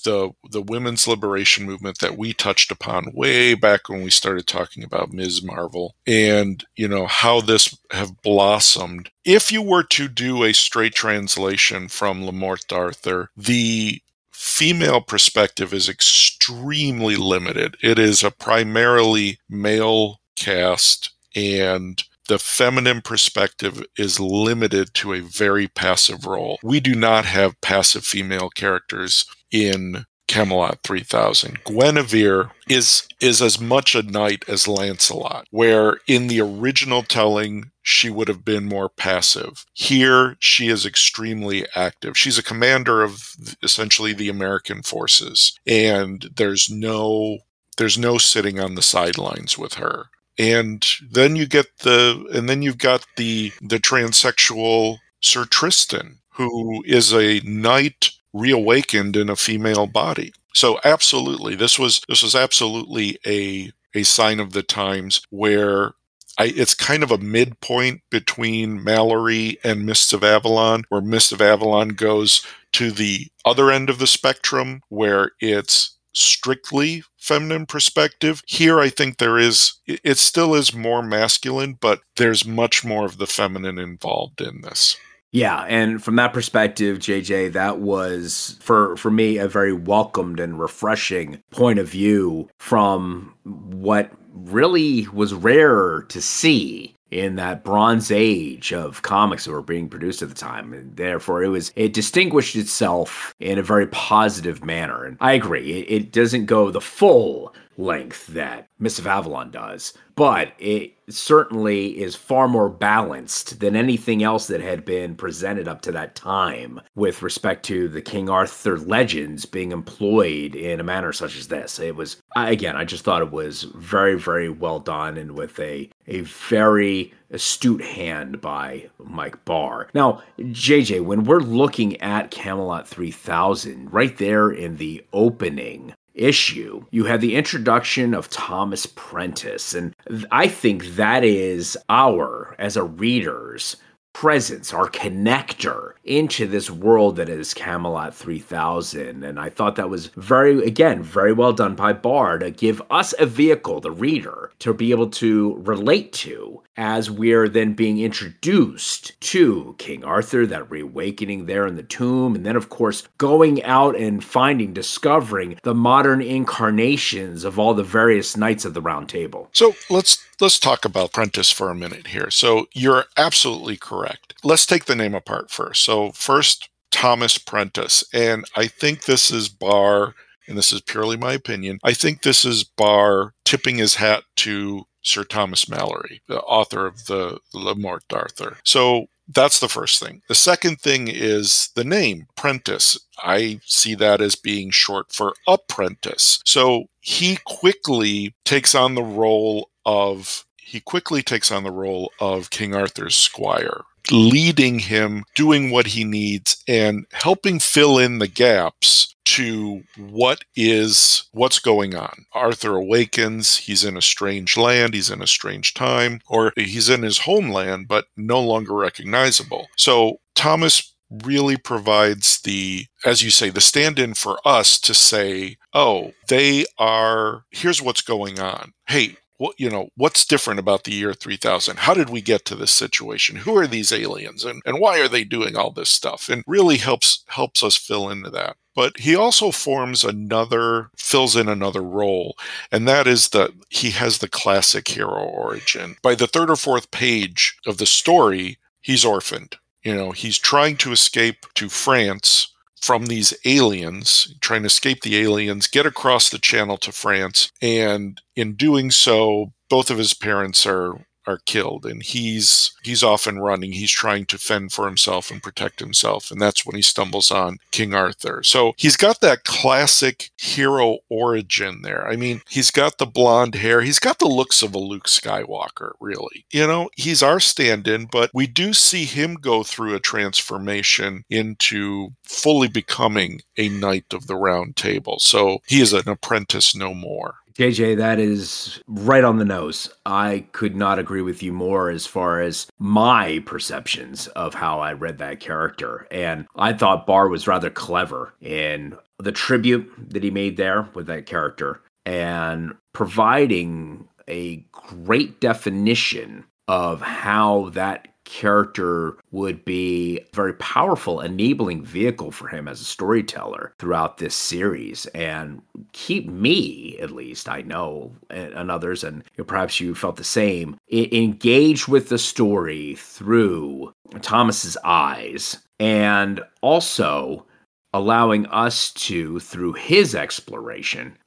[0.01, 4.83] the the women's liberation movement that we touched upon way back when we started talking
[4.83, 5.43] about Ms.
[5.43, 9.09] Marvel and you know how this have blossomed.
[9.25, 15.73] If you were to do a straight translation from Le Morte d'Arthur, the female perspective
[15.73, 17.77] is extremely limited.
[17.81, 25.67] It is a primarily male cast and the feminine perspective is limited to a very
[25.67, 26.59] passive role.
[26.63, 31.61] We do not have passive female characters in Camelot 3000.
[31.65, 38.09] Guinevere is is as much a knight as Lancelot, where in the original telling she
[38.09, 39.65] would have been more passive.
[39.73, 42.17] Here she is extremely active.
[42.17, 47.39] She's a commander of essentially the American forces and there's no
[47.77, 50.05] there's no sitting on the sidelines with her.
[50.39, 56.83] And then you get the and then you've got the the transsexual Sir Tristan who
[56.85, 60.33] is a knight reawakened in a female body.
[60.53, 65.91] So absolutely, this was this was absolutely a a sign of the times where
[66.37, 71.41] I, it's kind of a midpoint between Malory and Mists of Avalon, where Mists of
[71.41, 78.43] Avalon goes to the other end of the spectrum, where it's strictly feminine perspective.
[78.47, 83.17] Here, I think there is, it still is more masculine, but there's much more of
[83.17, 84.97] the feminine involved in this.
[85.33, 90.59] Yeah, and from that perspective, JJ, that was for for me a very welcomed and
[90.59, 98.73] refreshing point of view from what really was rare to see in that bronze age
[98.73, 100.73] of comics that were being produced at the time.
[100.73, 105.03] And therefore it was it distinguished itself in a very positive manner.
[105.03, 109.93] And i agree it, it doesn't go the full length that Mists of Avalon does,
[110.15, 115.81] but it certainly is far more balanced than anything else that had been presented up
[115.81, 121.11] to that time with respect to the King Arthur legends being employed in a manner
[121.11, 121.79] such as this.
[121.79, 125.89] It was again, I just thought it was very very well done and with a
[126.07, 129.87] a very astute hand by Mike Barr.
[129.93, 137.05] Now, JJ, when we're looking at Camelot 3000, right there in the opening, issue, you
[137.05, 139.73] had the introduction of Thomas Prentice.
[139.73, 139.95] And
[140.31, 143.77] I think that is our, as a readers,
[144.13, 149.23] presence, our connector into this world that is Camelot 3000.
[149.23, 153.13] And I thought that was very, again, very well done by Barr to give us
[153.19, 159.19] a vehicle, the reader, to be able to relate to as we're then being introduced
[159.21, 163.95] to King Arthur, that reawakening there in the tomb, and then, of course, going out
[163.95, 169.49] and finding, discovering the modern incarnations of all the various knights of the Round Table.
[169.53, 172.31] So let's let's talk about Prentice for a minute here.
[172.31, 174.33] So you're absolutely correct.
[174.43, 175.83] Let's take the name apart first.
[175.83, 180.13] So first, Thomas Prentice, and I think this is Barr
[180.47, 184.85] and this is purely my opinion, I think this is Barr tipping his hat to
[185.01, 188.57] Sir Thomas Malory, the author of the Le Morte d'Arthur.
[188.63, 190.21] So that's the first thing.
[190.27, 192.99] The second thing is the name, Prentice.
[193.23, 196.41] I see that as being short for apprentice.
[196.45, 202.49] So he quickly takes on the role of he quickly takes on the role of
[202.49, 209.15] King Arthur's squire leading him, doing what he needs, and helping fill in the gaps
[209.23, 212.25] to what is what's going on.
[212.33, 217.03] Arthur awakens, he's in a strange land, he's in a strange time, or he's in
[217.03, 219.67] his homeland but no longer recognizable.
[219.77, 220.93] So Thomas
[221.23, 227.43] really provides the as you say the stand-in for us to say, "Oh, they are
[227.51, 228.73] here's what's going on.
[228.87, 232.55] Hey, what you know what's different about the year 3000 how did we get to
[232.55, 233.37] this situation?
[233.37, 234.45] Who are these aliens?
[234.45, 236.29] And, and why are they doing all this stuff?
[236.29, 238.55] And really helps helps us fill into that.
[238.75, 242.37] But he also forms another fills in another role
[242.71, 245.95] and that is that he has the classic hero origin.
[246.03, 249.55] By the third or fourth page of the story he's orphaned.
[249.81, 252.50] You know he's trying to escape to france
[252.81, 257.51] from these aliens, trying to escape the aliens, get across the channel to France.
[257.61, 263.27] And in doing so, both of his parents are are killed and he's he's off
[263.27, 263.71] and running.
[263.71, 267.57] He's trying to fend for himself and protect himself and that's when he stumbles on
[267.71, 268.43] king arthur.
[268.43, 272.07] So he's got that classic hero origin there.
[272.07, 273.81] I mean he's got the blonde hair.
[273.81, 276.45] He's got the looks of a luke skywalker really.
[276.51, 282.09] You know he's our stand-in but we do see him go through a transformation into
[282.23, 285.19] fully becoming a knight of the round table.
[285.19, 289.89] So he is an apprentice no more JJ, that is right on the nose.
[290.05, 294.93] I could not agree with you more as far as my perceptions of how I
[294.93, 296.07] read that character.
[296.11, 301.07] And I thought Barr was rather clever in the tribute that he made there with
[301.07, 310.53] that character and providing a great definition of how that character would be a very
[310.53, 315.61] powerful enabling vehicle for him as a storyteller throughout this series and
[315.91, 321.89] keep me at least i know and, others and perhaps you felt the same engaged
[321.89, 327.45] with the story through thomas's eyes and also
[327.93, 331.17] allowing us to, through his exploration,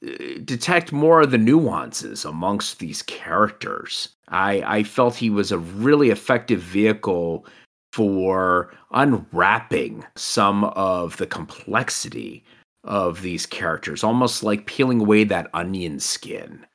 [0.43, 4.14] detect more of the nuances amongst these characters.
[4.29, 7.45] I, I felt he was a really effective vehicle
[7.93, 12.43] for unwrapping some of the complexity
[12.83, 16.65] of these characters, almost like peeling away that onion skin.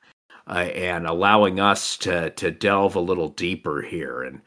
[0.47, 4.41] Uh, and allowing us to to delve a little deeper here and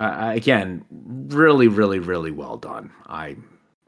[0.00, 0.84] uh, again
[1.28, 3.36] really really really well done i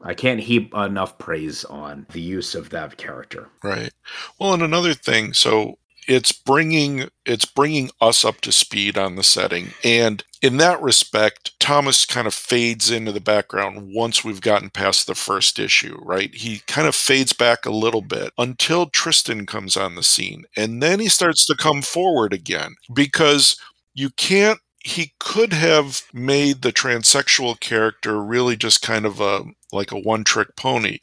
[0.01, 3.49] I can't heap enough praise on the use of that character.
[3.63, 3.91] Right.
[4.39, 5.77] Well, and another thing, so
[6.09, 9.69] it's bringing it's bringing us up to speed on the setting.
[9.85, 15.07] And in that respect thomas kind of fades into the background once we've gotten past
[15.07, 16.33] the first issue right?
[16.35, 20.45] He kind of fades back a little bit until tristan comes on the scene.
[20.57, 23.57] And then he starts to come forward again because
[23.93, 29.91] you can't he could have made the transsexual character really just kind of a like
[29.91, 30.99] a one trick pony.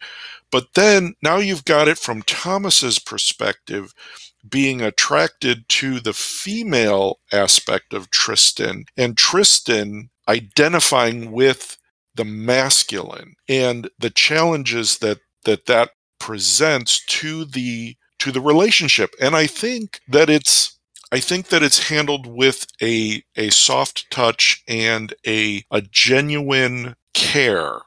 [0.50, 3.92] But then now you've got it from Thomas's perspective
[4.48, 11.78] being attracted to the female aspect of Tristan and Tristan identifying with
[12.14, 19.14] the masculine and the challenges that that that presents to the to the relationship.
[19.20, 20.76] And i think that it's
[21.12, 27.80] I think that it's handled with a a soft touch and a a genuine care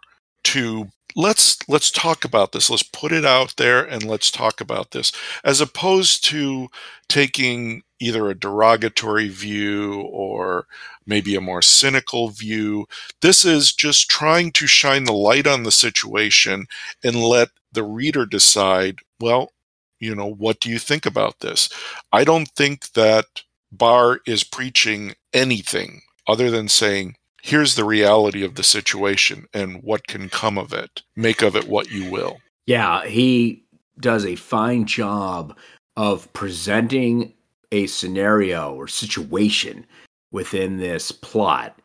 [0.46, 2.70] to let's let's talk about this.
[2.70, 5.12] Let's put it out there and let's talk about this.
[5.44, 6.70] As opposed to
[7.08, 10.68] taking either a derogatory view or
[11.06, 12.86] maybe a more cynical view
[13.22, 16.66] this is just trying to shine the light on the situation
[17.04, 19.52] and let the reader decide well
[20.00, 21.70] you know what do you think about this?
[22.12, 23.26] I don't think that
[23.72, 30.08] barr is preaching anything other than saying here's the reality of the situation and what
[30.08, 31.02] can come of it.
[31.16, 32.40] Make of it what you will.
[32.66, 33.64] Yeah, he
[34.00, 35.58] does a fine job
[35.98, 37.34] of presenting
[37.72, 39.86] a scenario or situation
[40.32, 41.78] within this plot,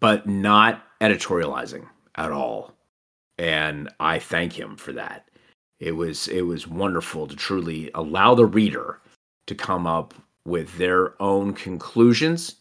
[0.00, 1.86] but not editorializing
[2.16, 2.72] at all.
[3.38, 5.28] And I thank him for that.
[5.78, 9.00] It was it was wonderful to truly allow the reader
[9.46, 10.14] to come up
[10.46, 12.56] with their own conclusions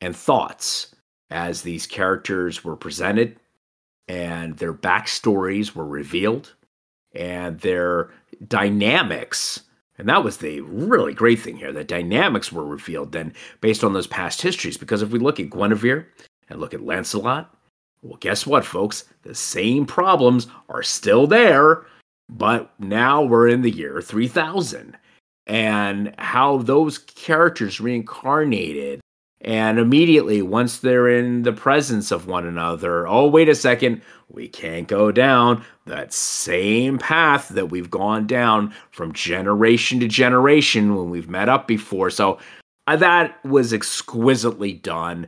[0.00, 0.93] and thoughts
[1.30, 3.36] as these characters were presented
[4.08, 6.54] and their backstories were revealed
[7.14, 8.10] and their
[8.46, 9.60] dynamics.
[9.98, 13.92] And that was the really great thing here the dynamics were revealed then based on
[13.92, 14.76] those past histories.
[14.76, 16.08] Because if we look at guinevere
[16.48, 17.54] and look at lancelot
[18.02, 19.04] well guess what folks?
[19.22, 21.86] The same problems are still there
[22.28, 24.96] but now we're in the year 3000
[25.46, 29.00] and how those characters reincarnated
[29.44, 34.48] and immediately, once they're in the presence of one another, oh, wait a second, we
[34.48, 41.10] can't go down that same path that we've gone down from generation to generation when
[41.10, 42.08] we've met up before.
[42.08, 42.38] So
[42.86, 45.26] uh, that was exquisitely done.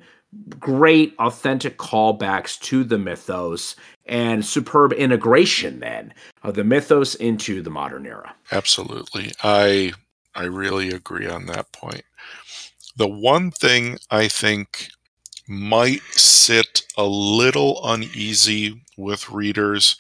[0.58, 7.70] Great, authentic callbacks to the mythos and superb integration then of the mythos into the
[7.70, 8.34] modern era.
[8.50, 9.32] Absolutely.
[9.42, 9.92] I
[10.34, 12.02] I really agree on that point.
[12.96, 14.88] The one thing I think
[15.46, 19.96] might sit a little uneasy with readers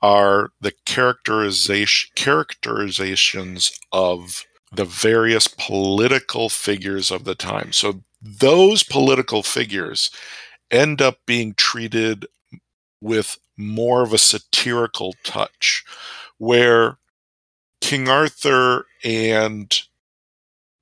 [0.00, 7.72] are the characterization characterizations of the various political figures of the time.
[7.72, 10.10] So those political figures
[10.70, 12.26] end up being treated
[13.00, 15.84] with more of a satirical touch,
[16.38, 16.98] where
[17.80, 19.82] King Arthur and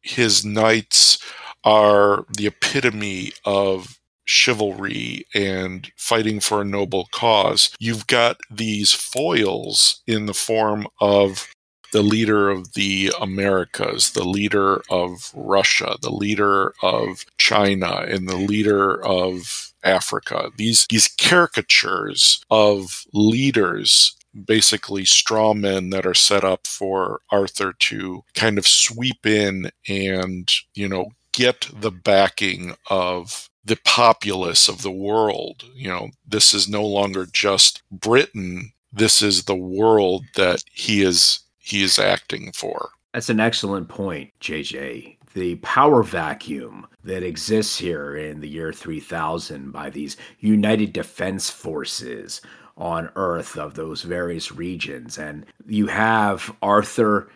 [0.03, 1.19] his knights
[1.65, 7.71] are the epitome of chivalry and fighting for a noble cause.
[7.79, 11.49] You've got these foils in the form of
[11.93, 18.37] the leader of the Americas, the leader of Russia, the leader of China, and the
[18.37, 20.51] leader of Africa.
[20.57, 28.22] These these caricatures of leaders basically straw men that are set up for Arthur to
[28.35, 34.91] kind of sweep in and, you know, get the backing of the populace of the
[34.91, 35.64] world.
[35.74, 38.72] You know, this is no longer just Britain.
[38.93, 42.91] This is the world that he is he is acting for.
[43.12, 45.16] That's an excellent point, JJ.
[45.35, 52.41] The power vacuum that exists here in the year 3000 by these United Defense Forces
[52.81, 55.18] on Earth of those various regions.
[55.18, 57.31] And you have Arthur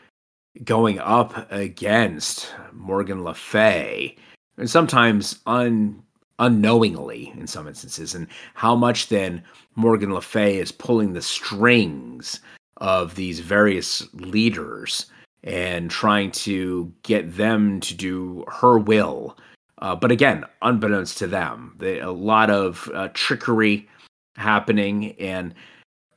[0.64, 4.16] going up against Morgan Le Fay,
[4.56, 6.02] and sometimes un,
[6.38, 9.42] unknowingly in some instances, and how much then
[9.74, 12.40] Morgan Le Fay is pulling the strings
[12.78, 15.06] of these various leaders
[15.42, 19.36] and trying to get them to do her will.
[19.78, 23.88] Uh, but again, unbeknownst to them, they, a lot of uh, trickery
[24.36, 25.12] happening.
[25.20, 25.54] And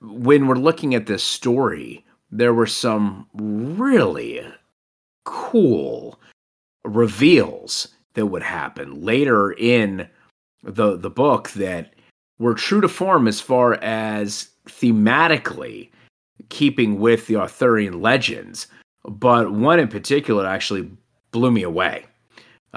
[0.02, 4.46] when we're looking at this story, there were some really
[5.26, 6.20] cool
[6.84, 10.08] reveals that would happen later in
[10.64, 11.94] the the book that
[12.40, 15.90] were true to form as far as thematically
[16.50, 18.68] keeping with the Arthurian legends,
[19.06, 20.90] but one in particular actually
[21.32, 22.06] blew me away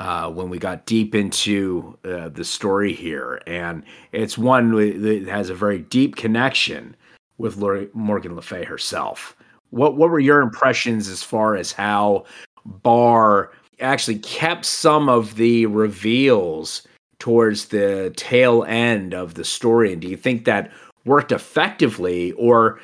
[0.00, 4.72] uh, when we got deep into uh, the story here, and it's one
[5.02, 6.96] that has a very deep connection
[7.36, 7.58] with
[7.94, 9.36] Morgan Le Fay herself.
[9.68, 12.24] What what were your impressions as far as how
[12.64, 16.82] Barr actually kept some of the reveals
[17.18, 19.92] towards the tail end of the story?
[19.92, 20.72] And do you think that
[21.04, 22.80] worked effectively, or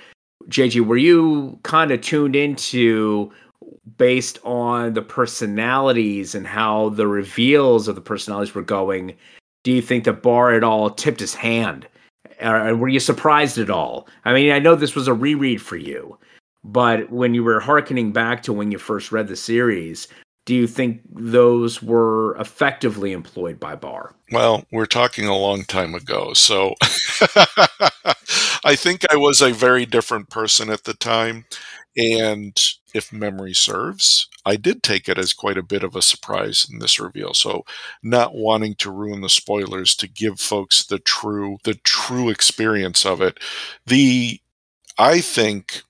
[0.48, 3.32] JJ, were you kind of tuned into
[3.98, 9.14] based on the personalities and how the reveals of the personalities were going?
[9.64, 11.86] Do you think that Barr at all tipped his hand?
[12.42, 14.08] Were you surprised at all?
[14.24, 16.18] I mean, I know this was a reread for you,
[16.64, 20.08] but when you were hearkening back to when you first read the series,
[20.46, 24.14] do you think those were effectively employed by Barr?
[24.30, 26.74] Well, we're talking a long time ago, so
[28.64, 31.44] I think I was a very different person at the time.
[31.96, 32.56] And
[32.96, 36.78] if memory serves, I did take it as quite a bit of a surprise in
[36.78, 37.34] this reveal.
[37.34, 37.64] So,
[38.02, 43.20] not wanting to ruin the spoilers to give folks the true the true experience of
[43.20, 43.38] it.
[43.86, 44.40] The
[44.98, 45.82] I think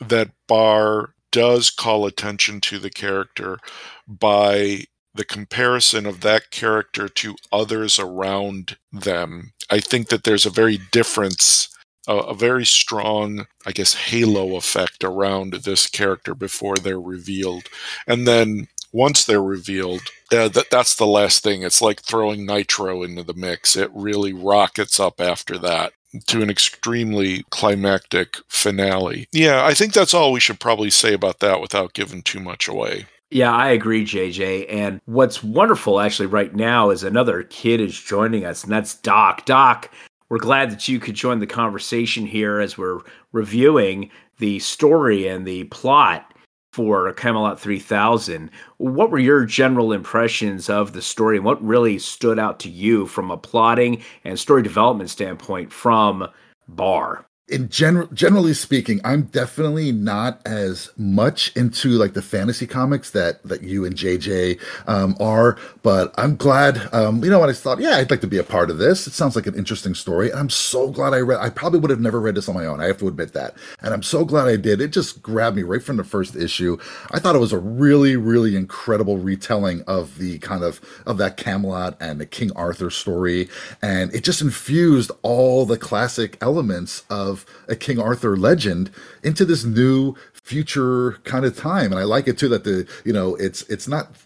[0.00, 3.58] that Barr does call attention to the character
[4.06, 4.84] by
[5.14, 9.52] the comparison of that character to others around them.
[9.70, 11.68] I think that there's a very difference,
[12.08, 17.64] a, a very strong, I guess, halo effect around this character before they're revealed.
[18.06, 20.00] And then once they're revealed,
[20.32, 21.62] uh, that that's the last thing.
[21.62, 23.76] It's like throwing nitro into the mix.
[23.76, 25.92] It really rockets up after that
[26.26, 29.28] to an extremely climactic finale.
[29.30, 32.66] Yeah, I think that's all we should probably say about that without giving too much
[32.66, 33.06] away.
[33.30, 34.66] Yeah, I agree, JJ.
[34.70, 39.44] And what's wonderful actually right now is another kid is joining us, and that's Doc.
[39.44, 39.90] Doc,
[40.30, 43.00] we're glad that you could join the conversation here as we're
[43.32, 46.34] reviewing the story and the plot
[46.72, 48.50] for Camelot 3000.
[48.76, 53.06] What were your general impressions of the story and what really stood out to you
[53.06, 56.28] from a plotting and story development standpoint from
[56.68, 57.27] Barr?
[57.48, 63.42] In general generally speaking i'm definitely not as much into like the fantasy comics that
[63.42, 67.80] that you and jj um, are but i'm glad um, you know what i thought
[67.80, 69.06] yeah i'd like to be a part of this.
[69.06, 71.90] It sounds like an interesting story and i'm so glad i read i probably would
[71.90, 74.24] have never read this on my own i have to admit that and i'm so
[74.24, 74.80] glad i did.
[74.80, 76.78] It just grabbed me right from the first issue.
[77.12, 81.36] I thought it was a really really incredible retelling of the kind of of that
[81.36, 83.48] camelot and the king arthur story
[83.82, 87.37] and it just infused all the classic elements of
[87.68, 88.90] a King Arthur legend
[89.22, 90.14] into this new
[90.48, 91.92] future kind of time.
[91.92, 94.16] And i like it too that the you know it's it's not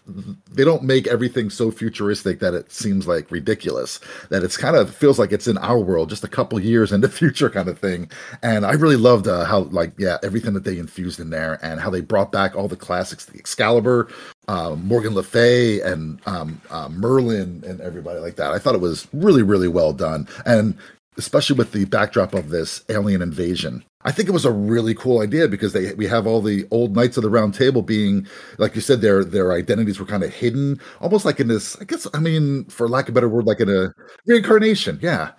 [0.49, 3.99] they don't make everything so futuristic that it seems like ridiculous
[4.29, 7.01] that it's kind of feels like it's in our world just a couple years in
[7.01, 8.09] the future kind of thing.
[8.41, 11.81] And i really loved uh, how like yeah everything that they infused in there and
[11.81, 14.07] how they brought back all the classics the excalibur
[14.47, 18.53] uh, morgan le fay and um, uh, merlin and everybody like that.
[18.53, 20.29] I thought it was really really well done.
[20.45, 20.77] And
[21.17, 23.83] especially with the backdrop of this alien invasion.
[24.05, 26.95] I think it was a really cool idea because they we have all the old
[26.95, 30.33] knights of the round table being like you said their their identities were kind of
[30.33, 33.45] hidden almost like in this I guess I mean for lack of a better word
[33.45, 33.93] like in a
[34.25, 35.31] reincarnation yeah.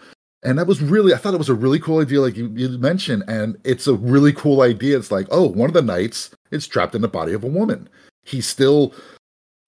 [0.43, 2.69] And that was really I thought it was a really cool idea like you, you
[2.79, 4.97] mentioned and it's a really cool idea.
[4.97, 7.89] It's like oh one of the knights is trapped in the body of a woman.
[8.25, 8.95] He's still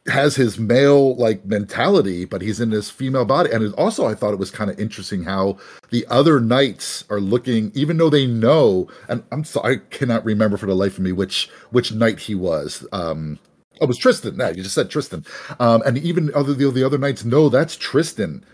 [0.09, 3.51] has his male like mentality, but he's in this female body.
[3.51, 5.59] And also, I thought it was kind of interesting how
[5.91, 8.89] the other knights are looking, even though they know.
[9.09, 12.35] And I'm sorry, I cannot remember for the life of me which which knight he
[12.35, 12.87] was.
[12.93, 13.39] Um,
[13.81, 14.37] oh, it was Tristan.
[14.39, 15.25] Yeah, you just said Tristan.
[15.61, 18.45] Um, and even other the, the other knights know that's Tristan.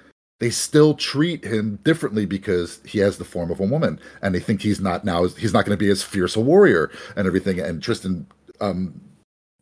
[0.41, 4.41] They still treat him differently because he has the form of a woman, and they
[4.41, 5.27] think he's not now.
[5.27, 7.61] He's not going to be as fierce a warrior and everything.
[7.61, 8.27] And Tristan
[8.61, 9.01] um,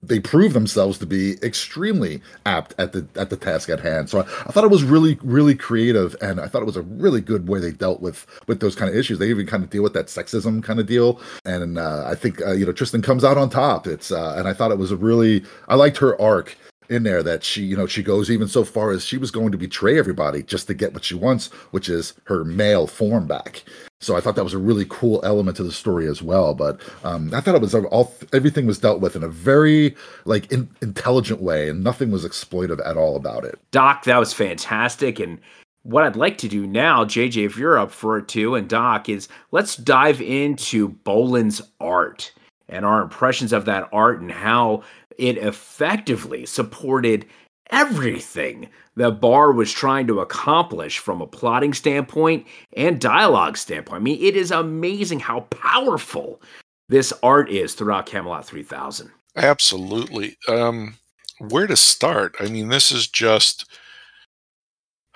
[0.02, 4.08] they prove themselves to be extremely apt at the at the task at hand.
[4.08, 6.82] So I, I, thought it was really really creative, and I thought it was a
[6.82, 9.18] really good way they dealt with with those kind of issues.
[9.18, 12.40] They even kind of deal with that sexism kind of deal, and uh, I think
[12.40, 13.86] uh, you know Tristan comes out on top.
[13.86, 16.56] It's uh, and I thought it was a really I liked her arc
[16.90, 19.52] in there that she you know she goes even so far as she was going
[19.52, 23.64] to betray everybody just to get what she wants, which is her male form back.
[24.00, 26.54] So I thought that was a really cool element to the story as well.
[26.54, 30.50] But um, I thought it was all everything was dealt with in a very like
[30.52, 33.58] in, intelligent way, and nothing was exploitive at all about it.
[33.70, 35.38] Doc, that was fantastic, and
[35.82, 39.08] what I'd like to do now, JJ, if you're up for it too, and Doc,
[39.08, 42.32] is let's dive into Bolland's art
[42.68, 44.82] and our impressions of that art and how
[45.20, 47.26] it effectively supported
[47.70, 52.46] everything that Barr was trying to accomplish from a plotting standpoint
[52.76, 54.00] and dialogue standpoint.
[54.00, 56.42] I mean, it is amazing how powerful
[56.88, 59.10] this art is throughout Camelot 3000.
[59.36, 60.36] Absolutely.
[60.48, 60.96] Um,
[61.38, 62.34] where to start?
[62.40, 63.64] I mean, this is just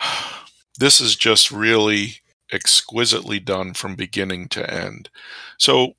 [0.78, 2.16] this is just really
[2.52, 5.10] exquisitely done from beginning to end.
[5.58, 5.94] So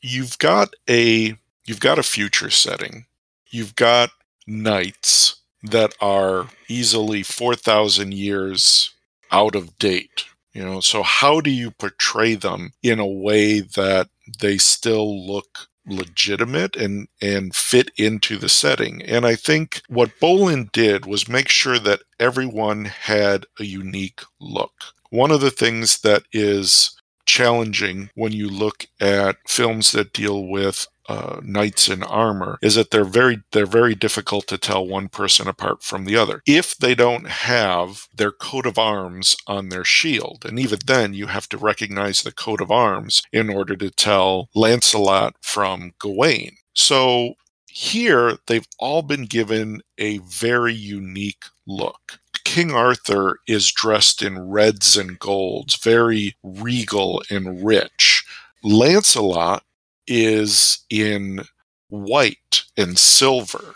[0.00, 3.06] you've got a you've got a future setting.
[3.52, 4.10] You've got
[4.46, 8.90] knights that are easily 4,000 years
[9.30, 10.24] out of date.
[10.52, 14.08] You know, so how do you portray them in a way that
[14.40, 19.02] they still look legitimate and and fit into the setting.
[19.02, 24.72] And I think what Bolland did was make sure that everyone had a unique look.
[25.10, 30.86] One of the things that is challenging when you look at films that deal with
[31.08, 35.48] uh, knights in armor is that they're very they're very difficult to tell one person
[35.48, 36.42] apart from the other.
[36.46, 41.26] If they don't have their coat of arms on their shield and even then you
[41.26, 46.56] have to recognize the coat of arms in order to tell Lancelot from Gawain.
[46.74, 47.34] So
[47.66, 52.20] here they've all been given a very unique look.
[52.44, 58.24] King Arthur is dressed in reds and golds, very regal and rich.
[58.62, 59.64] Lancelot
[60.06, 61.40] is in
[61.88, 63.74] white and silver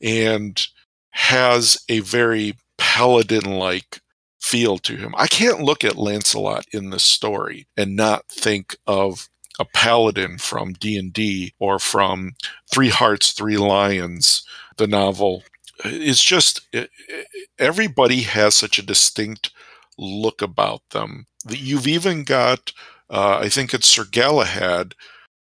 [0.00, 0.66] and
[1.10, 4.00] has a very paladin like
[4.40, 5.14] feel to him.
[5.16, 10.72] I can't look at Lancelot in this story and not think of a paladin from
[10.72, 12.34] D&D or from
[12.70, 14.42] Three Hearts, Three Lions,
[14.76, 15.44] the novel.
[15.84, 16.68] It's just
[17.58, 19.52] everybody has such a distinct
[19.98, 21.26] look about them.
[21.48, 22.72] You've even got,
[23.10, 24.94] uh, I think it's Sir Galahad,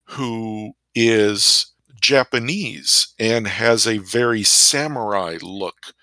[0.09, 5.93] who is Japanese and has a very samurai look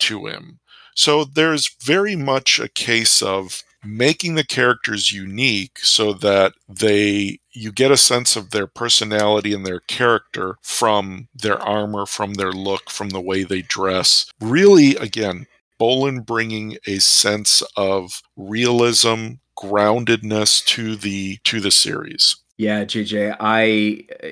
[0.00, 0.60] to him.
[0.94, 7.72] So there's very much a case of making the characters unique so that they you
[7.72, 12.88] get a sense of their personality and their character from their armor from their look
[12.88, 15.46] from the way they dress really again
[15.78, 24.06] Bolland bringing a sense of realism groundedness to the to the series yeah, JJ, I
[24.22, 24.28] uh,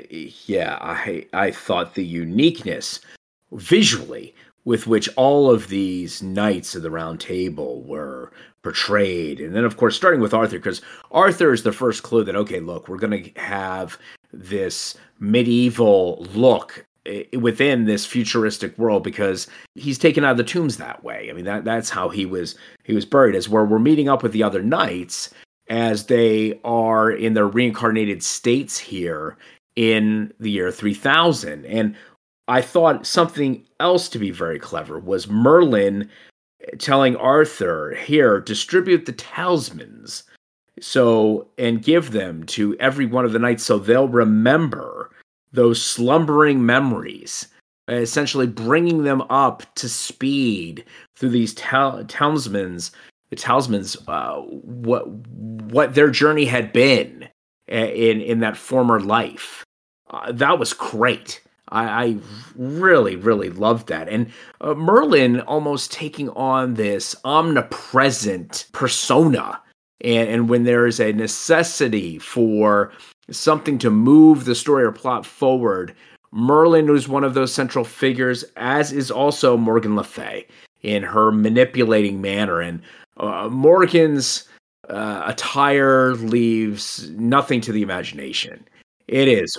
[0.46, 3.00] yeah, I I thought the uniqueness
[3.52, 8.30] visually with which all of these knights of the round table were
[8.62, 12.36] portrayed and then of course starting with Arthur because Arthur is the first clue that
[12.36, 13.98] okay, look, we're going to have
[14.32, 20.76] this medieval look eh, within this futuristic world because he's taken out of the tombs
[20.76, 21.30] that way.
[21.30, 22.54] I mean that that's how he was
[22.84, 25.30] he was buried as where we're meeting up with the other knights
[25.70, 29.38] as they are in their reincarnated states here
[29.76, 31.64] in the year 3000.
[31.64, 31.96] And
[32.48, 36.10] I thought something else to be very clever was Merlin
[36.78, 40.24] telling Arthur, here, distribute the talismans
[40.80, 45.10] so and give them to every one of the knights so they'll remember
[45.52, 47.48] those slumbering memories
[47.88, 50.84] essentially bringing them up to speed
[51.16, 52.92] through these tal- talismans
[53.30, 57.28] the talismans uh, what what their journey had been
[57.68, 59.64] in in that former life.
[60.10, 61.40] Uh, that was great.
[61.72, 62.16] I, I,
[62.56, 64.08] really really loved that.
[64.08, 69.60] And uh, merlin almost taking on this omnipresent persona.
[70.02, 72.92] And and when there is a necessity for
[73.30, 75.94] something to move the story or plot forward
[76.32, 80.46] merlin was one of those central figures as is also morgan le fay
[80.82, 82.80] in her manipulating manner and
[83.20, 84.48] uh, morgan's
[84.88, 88.66] uh, attire leaves nothing to the imagination.
[89.08, 89.56] It is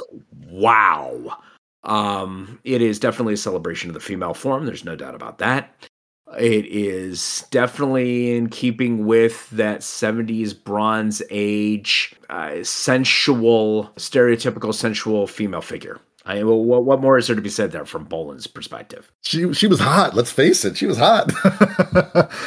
[0.50, 1.38] wow.
[1.84, 4.66] Um it is definitely a celebration of the female form.
[4.66, 5.74] There's no doubt about that.
[6.40, 15.62] It is definitely in keeping with that 70s Bronze Age uh, sensual, stereotypical sensual female
[15.62, 16.00] figure.
[16.26, 19.12] I mean, well, what, what more is there to be said there from Bolland's perspective?
[19.22, 20.14] She she was hot.
[20.14, 21.32] Let's face it, she was hot.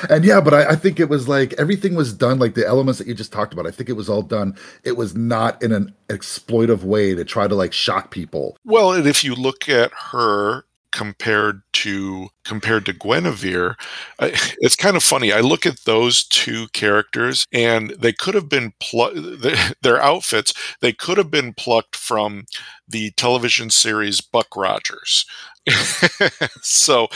[0.10, 2.98] and yeah, but I, I, think it was like everything was done like the elements
[2.98, 3.66] that you just talked about.
[3.66, 4.56] I think it was all done.
[4.84, 8.56] It was not in an exploitive way to try to like shock people.
[8.64, 10.64] Well, and if you look at her
[10.94, 13.76] compared to compared to Guinevere,
[14.20, 15.32] it's kind of funny.
[15.32, 19.18] I look at those two characters, and they could have been plucked.
[19.82, 22.44] Their outfits they could have been plucked from
[22.88, 25.26] the television series Buck Rogers.
[26.60, 27.08] so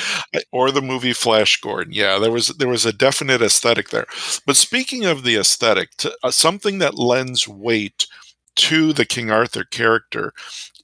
[0.53, 4.07] or the movie flash gordon yeah there was there was a definite aesthetic there
[4.47, 8.07] but speaking of the aesthetic to, uh, something that lends weight
[8.57, 10.33] to the king arthur character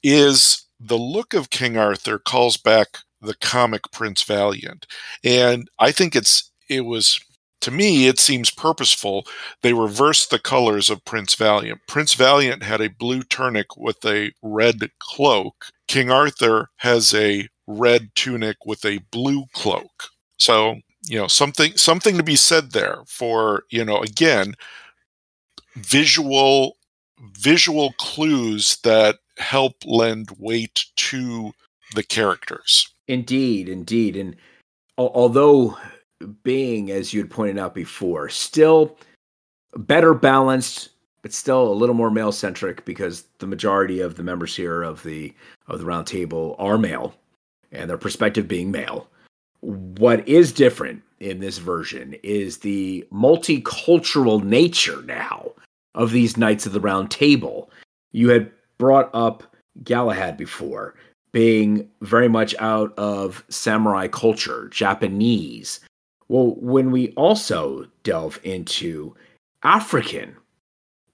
[0.03, 4.87] is the look of King Arthur calls back the comic Prince Valiant.
[5.24, 7.18] And I think it's it was
[7.62, 9.26] to me it seems purposeful.
[9.62, 11.80] They reversed the colors of Prince Valiant.
[11.89, 15.66] Prince Valiant had a blue tunic with a red cloak.
[15.89, 20.11] King Arthur has a red tunic with a blue cloak.
[20.39, 20.76] So,
[21.07, 24.55] you know, something something to be said there for, you know, again,
[25.76, 26.76] visual
[27.39, 31.53] visual clues that help lend weight to
[31.95, 32.89] the characters.
[33.09, 34.16] Indeed, indeed.
[34.16, 34.37] And
[34.99, 35.76] although
[36.43, 38.99] being, as you had pointed out before, still
[39.76, 40.91] better balanced,
[41.22, 45.03] but still a little more male centric because the majority of the members here of
[45.03, 45.35] the
[45.68, 47.14] of the round table are male
[47.72, 49.09] and their perspective being male.
[49.61, 55.53] What is different in this version is the multicultural nature now
[55.95, 57.70] of these Knights of the Round Table.
[58.12, 59.43] You had brought up
[59.83, 60.95] Galahad before,
[61.33, 65.81] being very much out of samurai culture, Japanese.
[66.29, 69.14] Well, when we also delve into
[69.62, 70.37] African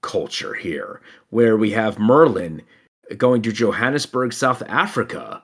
[0.02, 1.00] culture here,
[1.30, 2.62] where we have Merlin
[3.16, 5.42] going to Johannesburg, South Africa,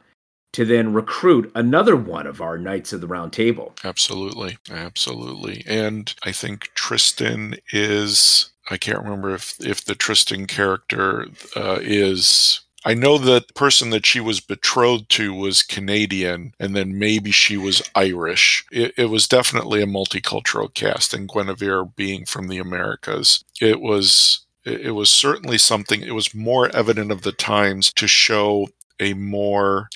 [0.52, 3.74] to then recruit another one of our Knights of the Round Table.
[3.84, 4.56] Absolutely.
[4.70, 5.62] Absolutely.
[5.66, 12.60] And I think Tristan is I can't remember if if the Tristan character uh, is.
[12.84, 17.56] I know that person that she was betrothed to was Canadian, and then maybe she
[17.56, 18.64] was Irish.
[18.70, 24.46] It, it was definitely a multicultural cast, and Guinevere being from the Americas, it was
[24.64, 26.02] it was certainly something.
[26.02, 29.88] It was more evident of the times to show a more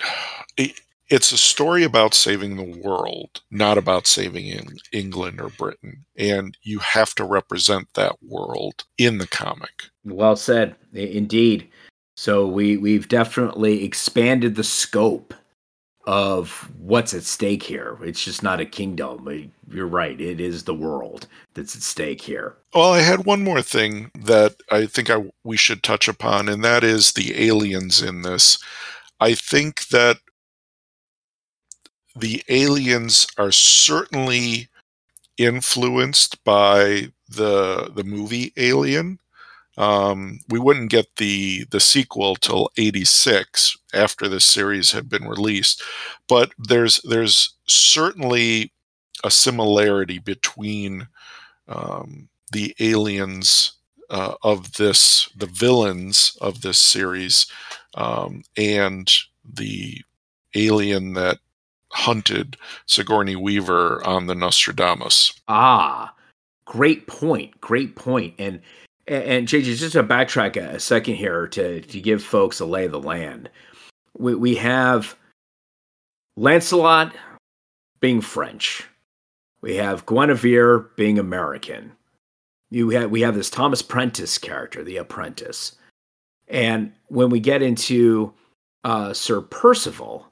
[1.10, 6.04] it's a story about saving the world, not about saving England or Britain.
[6.16, 9.90] And you have to represent that world in the comic.
[10.04, 11.68] Well said, indeed.
[12.16, 15.34] So we we've definitely expanded the scope
[16.06, 17.98] of what's at stake here.
[18.02, 19.52] It's just not a kingdom.
[19.70, 20.20] You're right.
[20.20, 22.56] It is the world that's at stake here.
[22.74, 26.64] Well, I had one more thing that I think I, we should touch upon, and
[26.64, 28.58] that is the aliens in this.
[29.20, 30.18] I think that
[32.16, 34.68] the aliens are certainly
[35.38, 39.18] influenced by the the movie Alien.
[39.78, 45.82] Um, we wouldn't get the the sequel till '86 after the series had been released,
[46.28, 48.72] but there's there's certainly
[49.24, 51.06] a similarity between
[51.68, 53.72] um, the aliens
[54.10, 57.46] uh, of this, the villains of this series,
[57.94, 59.12] um, and
[59.54, 60.00] the
[60.54, 61.38] alien that
[61.92, 65.32] hunted Sigourney Weaver on the Nostradamus.
[65.48, 66.14] Ah,
[66.64, 67.60] great point.
[67.60, 68.34] Great point.
[68.38, 68.60] And
[69.06, 72.84] And, JJ, just to backtrack a, a second here to to give folks a lay
[72.86, 73.50] of the land,
[74.16, 75.16] we we have
[76.36, 77.14] Lancelot
[78.00, 78.86] being French.
[79.62, 81.92] We have Guinevere being American.
[82.70, 85.76] You have, we have this Thomas Prentice character, the apprentice.
[86.48, 88.32] And when we get into
[88.84, 90.29] uh, Sir Percival,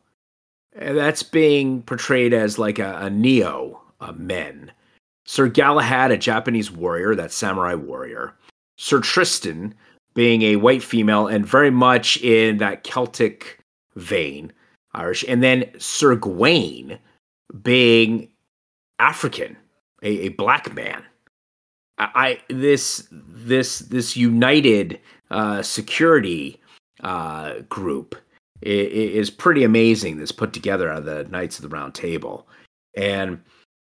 [0.76, 4.72] eh, that's being portrayed as like a, a neo a men.
[5.24, 8.34] Sir Galahad, a Japanese warrior, that samurai warrior.
[8.76, 9.74] Sir Tristan
[10.14, 13.58] being a white female and very much in that Celtic
[13.96, 14.52] vein,
[14.94, 15.24] Irish.
[15.28, 16.98] And then Sir Gawain
[17.62, 18.28] being
[18.98, 19.56] African,
[20.02, 21.04] a, a black man.
[21.98, 22.10] I,
[22.48, 25.00] I this this this united
[25.30, 26.60] uh, security
[27.00, 28.16] uh, group
[28.62, 30.18] is, is pretty amazing.
[30.18, 32.48] This put together out of the Knights of the Round Table,
[32.96, 33.40] and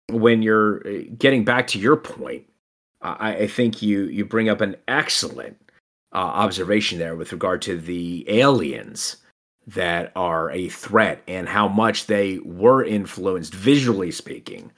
[0.10, 2.46] when you're uh, getting back to your point,
[3.02, 5.58] I, I think you you bring up an excellent
[6.14, 9.18] uh, observation there with regard to the aliens
[9.68, 14.72] that are a threat and how much they were influenced, visually speaking,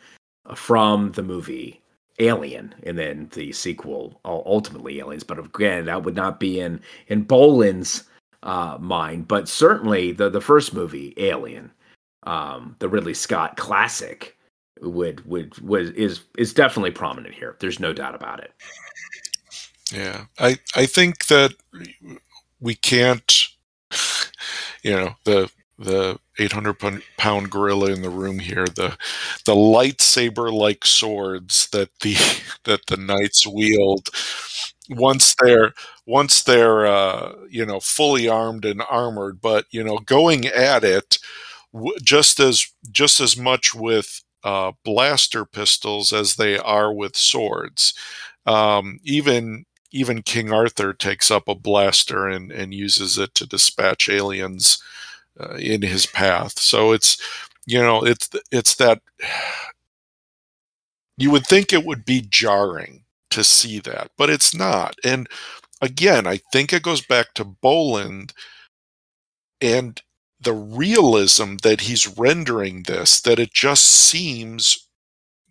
[0.55, 1.81] from the movie
[2.19, 5.23] Alien, and then the sequel, ultimately Aliens.
[5.23, 8.05] But again, that would not be in in Bolland's
[8.43, 11.71] uh, mind, but certainly the the first movie, Alien,
[12.23, 14.37] um, the Ridley Scott classic,
[14.81, 17.55] would would was is is definitely prominent here.
[17.59, 18.53] There's no doubt about it.
[19.91, 21.53] Yeah, I I think that
[22.59, 23.47] we can't,
[24.83, 28.97] you know, the the 800 pound gorilla in the room here the
[29.45, 32.15] the lightsaber like swords that the
[32.63, 34.09] that the knights wield
[34.89, 35.73] once they're
[36.05, 41.19] once they're uh, you know fully armed and armored but you know going at it
[42.03, 47.93] just as just as much with uh, blaster pistols as they are with swords
[48.45, 54.09] um, even even King Arthur takes up a blaster and, and uses it to dispatch
[54.09, 54.83] aliens
[55.39, 56.59] uh, in his path.
[56.59, 57.17] So it's
[57.65, 59.01] you know it's it's that
[61.17, 63.03] you would think it would be jarring
[63.37, 64.95] to see that, but it's not.
[65.05, 65.29] And
[65.81, 68.33] again, I think it goes back to Bolland
[69.61, 70.01] and
[70.39, 74.87] the realism that he's rendering this, that it just seems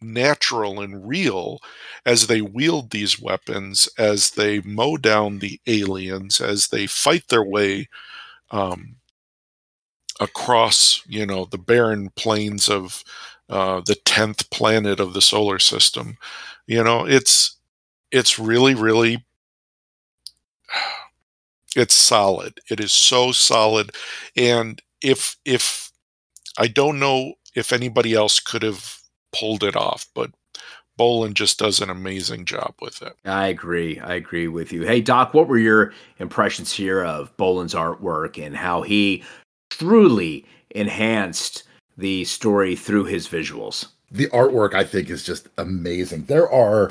[0.01, 1.61] natural and real
[2.07, 7.45] as they wield these weapons, as they mow down the aliens, as they fight their
[7.45, 7.89] way
[8.51, 8.97] um,
[10.21, 13.03] across you know the barren plains of
[13.49, 16.17] uh, the 10th planet of the solar system
[16.67, 17.56] you know it's
[18.17, 19.25] it's really really
[21.77, 23.91] it's solid it is so solid
[24.37, 25.91] and if if
[26.59, 28.99] i don't know if anybody else could have
[29.33, 30.31] pulled it off but
[30.99, 33.13] Bolland just does an amazing job with it.
[33.27, 34.01] I agree.
[34.01, 34.87] I agree with you.
[34.87, 39.23] Hey, Doc, what were your impressions here of Bolland's artwork and how he
[39.69, 41.65] truly enhanced
[41.97, 43.87] the story through his visuals.
[44.11, 46.25] The artwork, I think, is just amazing.
[46.25, 46.91] There are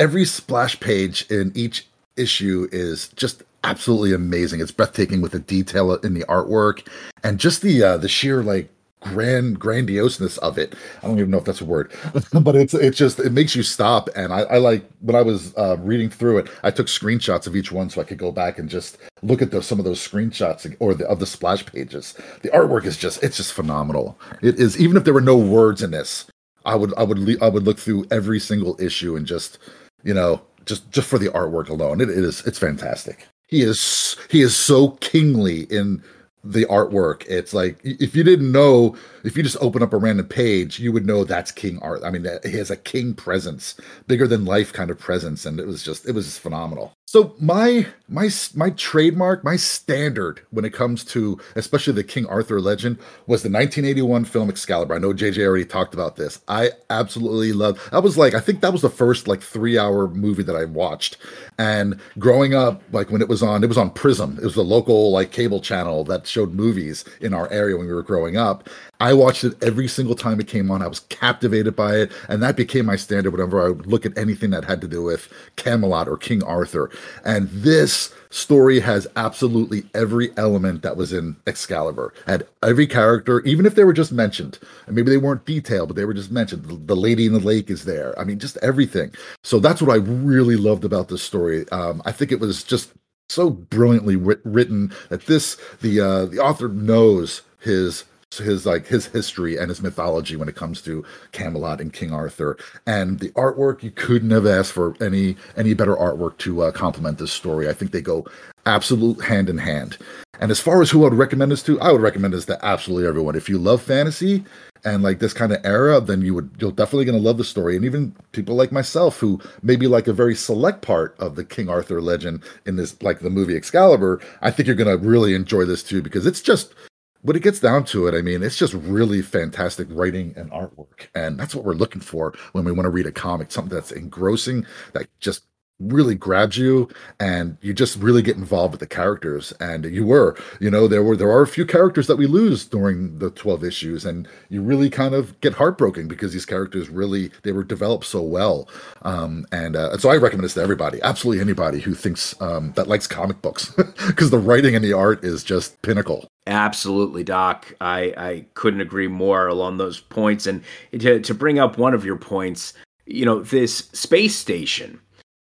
[0.00, 1.86] every splash page in each
[2.16, 4.60] issue is just absolutely amazing.
[4.60, 6.88] It's breathtaking with the detail in the artwork
[7.22, 8.70] and just the uh, the sheer like
[9.00, 10.74] grand grandioseness of it.
[11.02, 11.92] I don't even know if that's a word,
[12.32, 14.08] but it's it's just it makes you stop.
[14.16, 17.54] And I, I like when I was uh, reading through it, I took screenshots of
[17.54, 20.00] each one so I could go back and just look at those some of those
[20.00, 22.14] screenshots or the of the splash pages.
[22.40, 24.18] The artwork is just it's just phenomenal.
[24.40, 26.24] It is even if there were no words in this,
[26.64, 29.58] I would I would I would look through every single issue and just
[30.02, 32.00] you know just just for the artwork alone.
[32.00, 33.26] It, it is it's fantastic.
[33.48, 36.02] He is he is so kingly in
[36.44, 37.24] the artwork.
[37.28, 40.92] It's like if you didn't know, if you just open up a random page, you
[40.92, 42.02] would know that's King art.
[42.04, 43.74] I mean, he has a king presence,
[44.06, 46.92] bigger than life kind of presence, and it was just it was just phenomenal.
[47.12, 52.60] So my my my trademark, my standard when it comes to especially the King Arthur
[52.60, 54.94] legend was the 1981 film Excalibur.
[54.94, 56.40] I know JJ already talked about this.
[56.46, 57.80] I absolutely love.
[57.90, 61.16] That was like I think that was the first like 3-hour movie that I watched.
[61.58, 64.38] And growing up like when it was on it was on Prism.
[64.38, 67.92] It was the local like cable channel that showed movies in our area when we
[67.92, 68.68] were growing up.
[69.00, 70.82] I watched it every single time it came on.
[70.82, 74.16] I was captivated by it, and that became my standard whenever I would look at
[74.16, 76.90] anything that had to do with Camelot or King Arthur.
[77.24, 82.14] And this story has absolutely every element that was in Excalibur.
[82.26, 85.96] Had every character, even if they were just mentioned, and maybe they weren't detailed, but
[85.96, 86.64] they were just mentioned.
[86.64, 88.18] The, the lady in the lake is there.
[88.18, 89.12] I mean, just everything.
[89.42, 91.68] So that's what I really loved about this story.
[91.70, 92.92] Um, I think it was just
[93.28, 98.04] so brilliantly written that this the uh, the author knows his
[98.38, 102.56] his like his history and his mythology when it comes to Camelot and King Arthur.
[102.86, 107.18] And the artwork, you couldn't have asked for any any better artwork to uh, complement
[107.18, 107.68] this story.
[107.68, 108.26] I think they go
[108.66, 109.98] absolute hand in hand.
[110.38, 112.64] And as far as who I would recommend this to, I would recommend this to
[112.64, 113.34] absolutely everyone.
[113.34, 114.44] If you love fantasy
[114.84, 117.44] and like this kind of era, then you would you're definitely going to love the
[117.44, 117.76] story.
[117.76, 121.68] And even people like myself who maybe like a very select part of the King
[121.68, 125.64] Arthur legend in this like the movie Excalibur, I think you're going to really enjoy
[125.64, 126.74] this too because it's just
[127.22, 131.08] when it gets down to it, I mean, it's just really fantastic writing and artwork.
[131.14, 133.92] And that's what we're looking for when we want to read a comic, something that's
[133.92, 135.44] engrossing, that just
[135.80, 140.36] really grabs you and you just really get involved with the characters and you were
[140.60, 143.64] you know there were there are a few characters that we lose during the 12
[143.64, 148.04] issues and you really kind of get heartbroken because these characters really they were developed
[148.04, 148.68] so well
[149.02, 152.86] um and, uh, so i recommend this to everybody absolutely anybody who thinks um that
[152.86, 153.70] likes comic books
[154.06, 157.72] because the writing and the art is just pinnacle Absolutely, Doc.
[157.80, 160.46] I, I couldn't agree more along those points.
[160.46, 160.64] And
[160.98, 162.72] to, to bring up one of your points,
[163.06, 165.00] you know, this space station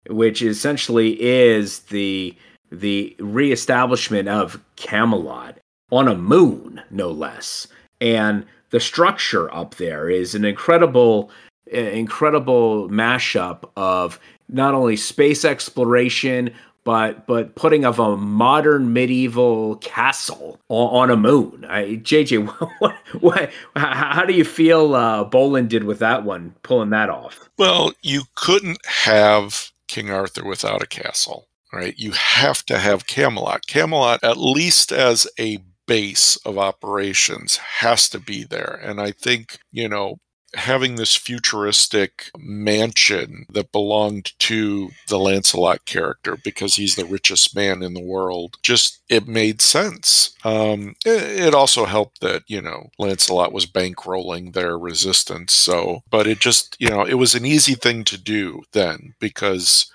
[0.10, 2.36] which essentially is the
[2.72, 5.60] the reestablishment of Camelot
[5.92, 7.68] on a moon, no less.
[8.02, 11.30] And the structure up there is an incredible,
[11.68, 16.52] incredible mashup of not only space exploration
[16.84, 21.66] but but putting of a modern medieval castle on, on a moon.
[21.70, 22.48] I, JJ,
[22.80, 27.50] what, what, how do you feel uh, Bolland did with that one, pulling that off?
[27.58, 31.94] Well, you couldn't have King Arthur without a castle, right?
[31.98, 33.68] You have to have Camelot.
[33.68, 38.80] Camelot, at least as a base of operations, has to be there.
[38.82, 40.18] And I think, you know,
[40.56, 47.82] having this futuristic mansion that belonged to the Lancelot character because he's the richest man
[47.82, 48.58] in the world.
[48.62, 50.36] Just it made sense.
[50.44, 55.54] Um, it, it, also helped that you know Lancelot was bankrolling their resistance.
[55.54, 59.92] So, but it just you know it was an easy thing to do then because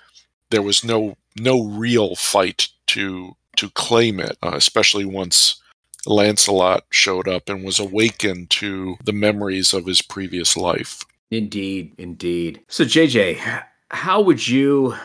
[0.49, 5.61] there was no no real fight to to claim it, uh, especially once
[6.05, 11.03] Lancelot showed up and was awakened to the memories of his previous life.
[11.31, 12.61] Indeed, indeed.
[12.67, 14.95] So, JJ, how would you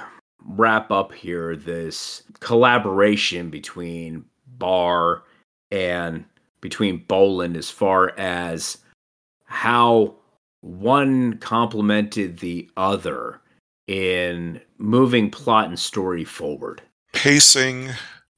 [0.47, 5.23] wrap up here this collaboration between Barr
[5.71, 6.25] and
[6.61, 8.79] between Bolland as far as
[9.45, 10.15] how
[10.61, 13.41] one complemented the other
[13.87, 16.81] in moving plot and story forward?
[17.13, 17.91] Pacing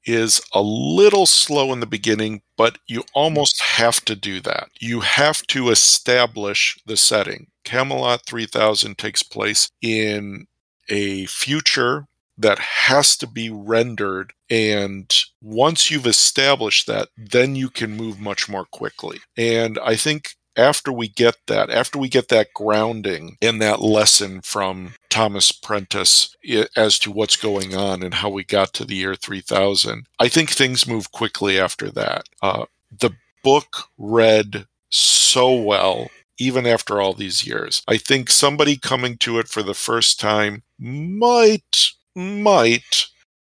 [0.07, 3.07] is a little slow in the beginning, but you hmm.
[3.15, 4.69] almost have to do that.
[4.81, 7.49] You have to establish the setting.
[7.65, 10.47] Camelot 3000 takes place in
[10.89, 12.07] a future
[12.39, 14.33] that has to be rendered.
[14.51, 19.19] And once you've established that, then you can move much more quickly.
[19.37, 24.41] And I think after we get that, after we get that grounding in that lesson
[24.41, 26.35] from Thomas Prentice
[26.77, 30.51] as to what's going on and how we got to the year 3000, I think
[30.51, 32.29] things move quickly after that.
[32.43, 33.11] Uh, the
[33.43, 37.83] book read so well even after all these years.
[37.89, 43.07] I think somebody coming to it for the first time might might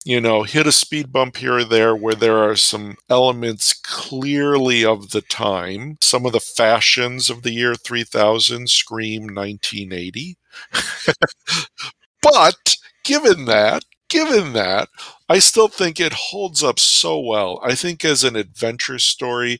[0.06, 4.84] you know, hit a speed bump here or there where there are some elements clearly
[4.84, 5.98] of the time.
[6.00, 10.38] Some of the fashions of the year 3000 scream 1980.
[12.22, 14.88] but given that, given that,
[15.28, 17.60] I still think it holds up so well.
[17.62, 19.58] I think as an adventure story,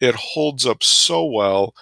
[0.00, 1.74] it holds up so well.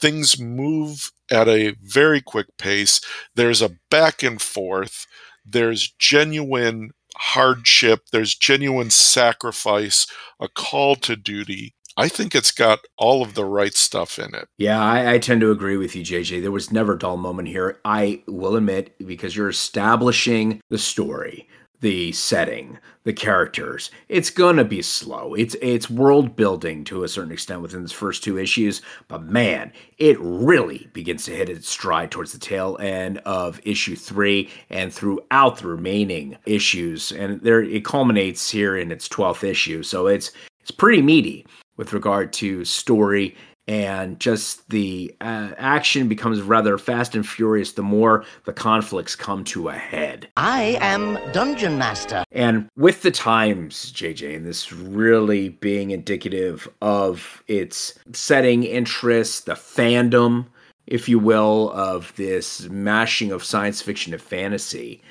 [0.00, 3.00] Things move at a very quick pace.
[3.34, 5.06] There's a back and forth.
[5.46, 10.06] There's genuine hardship, there's genuine sacrifice,
[10.40, 11.74] a call to duty.
[11.96, 14.48] I think it's got all of the right stuff in it.
[14.58, 16.42] Yeah, I, I, tend to agree with you, JJ.
[16.42, 17.78] There was never a dull moment here.
[17.84, 21.48] I will admit, because you're establishing the story,
[21.84, 23.90] the setting, the characters.
[24.08, 25.34] It's gonna be slow.
[25.34, 29.70] It's it's world building to a certain extent within its first two issues, but man,
[29.98, 34.94] it really begins to hit its stride towards the tail end of issue three and
[34.94, 37.12] throughout the remaining issues.
[37.12, 39.82] And there it culminates here in its twelfth issue.
[39.82, 40.32] So it's
[40.62, 43.36] it's pretty meaty with regard to story
[43.66, 49.44] and just the uh, action becomes rather fast and furious the more the conflicts come
[49.44, 50.28] to a head.
[50.36, 52.24] I am Dungeon Master.
[52.30, 59.54] And with the times, JJ, and this really being indicative of its setting interest, the
[59.54, 60.46] fandom,
[60.86, 65.02] if you will, of this mashing of science fiction and fantasy,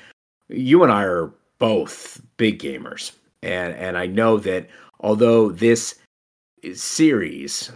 [0.48, 3.12] you and I are both big gamers.
[3.42, 4.68] And, and I know that
[5.00, 5.96] although this
[6.72, 7.70] series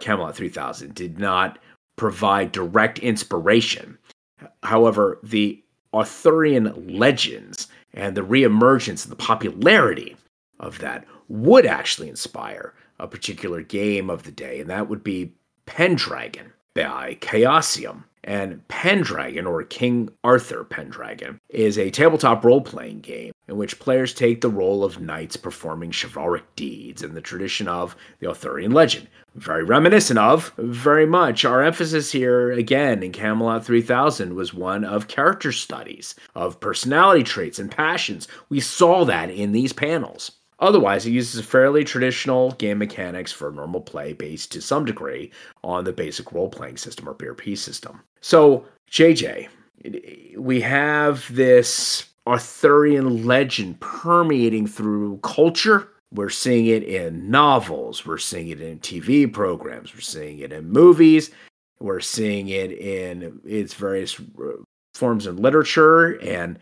[0.00, 1.58] Camelot 3000 did not
[1.96, 3.98] provide direct inspiration.
[4.62, 5.62] However, the
[5.94, 10.16] Arthurian legends and the reemergence and the popularity
[10.60, 15.32] of that would actually inspire a particular game of the day, and that would be
[15.66, 18.04] Pendragon by Chaosium.
[18.26, 24.12] And Pendragon, or King Arthur Pendragon, is a tabletop role playing game in which players
[24.12, 29.06] take the role of knights performing chivalric deeds in the tradition of the Arthurian legend.
[29.36, 31.44] Very reminiscent of, very much.
[31.44, 37.60] Our emphasis here, again, in Camelot 3000 was one of character studies, of personality traits
[37.60, 38.26] and passions.
[38.48, 40.32] We saw that in these panels.
[40.58, 45.30] Otherwise, it uses fairly traditional game mechanics for normal play based to some degree
[45.62, 48.00] on the basic role playing system or BRP system.
[48.22, 49.48] So, JJ,
[50.36, 55.88] we have this Arthurian legend permeating through culture.
[56.12, 60.70] We're seeing it in novels, we're seeing it in TV programs, we're seeing it in
[60.70, 61.30] movies,
[61.80, 64.52] we're seeing it in its various uh,
[64.94, 66.18] forms in literature.
[66.22, 66.58] And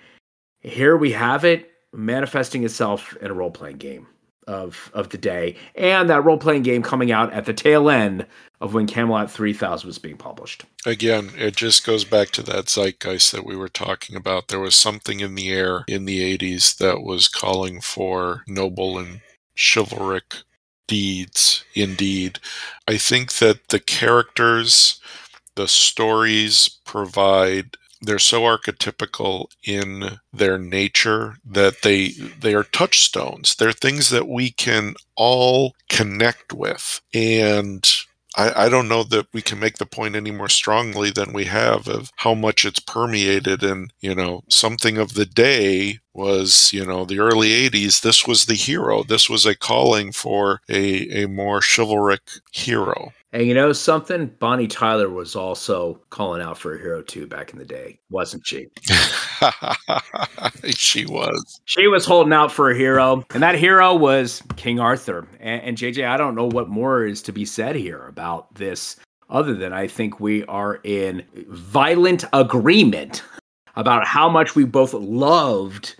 [0.60, 4.06] here we have it manifesting itself in a role playing game
[4.46, 8.26] of of the day, and that role playing game coming out at the tail end
[8.60, 10.64] of when Camelot 3000 was being published.
[10.86, 14.48] Again, it just goes back to that zeitgeist that we were talking about.
[14.48, 19.20] There was something in the air in the 80s that was calling for noble and
[19.56, 20.36] chivalric
[20.86, 22.38] deeds, indeed.
[22.88, 25.00] I think that the characters,
[25.56, 33.56] the stories provide they're so archetypical in their nature that they they are touchstones.
[33.56, 37.00] They're things that we can all connect with.
[37.12, 37.88] And
[38.36, 41.44] I, I, don't know that we can make the point any more strongly than we
[41.44, 43.62] have of how much it's permeated.
[43.62, 48.02] And, you know, something of the day was, you know, the early 80s.
[48.02, 49.02] This was the hero.
[49.02, 53.12] This was a calling for a, a more chivalric hero.
[53.34, 54.26] And you know something?
[54.38, 58.46] Bonnie Tyler was also calling out for a hero too back in the day, wasn't
[58.46, 58.68] she?
[60.70, 61.60] she was.
[61.64, 65.26] She was holding out for a hero, and that hero was King Arthur.
[65.40, 68.94] And, and JJ, I don't know what more is to be said here about this,
[69.28, 73.24] other than I think we are in violent agreement
[73.74, 75.96] about how much we both loved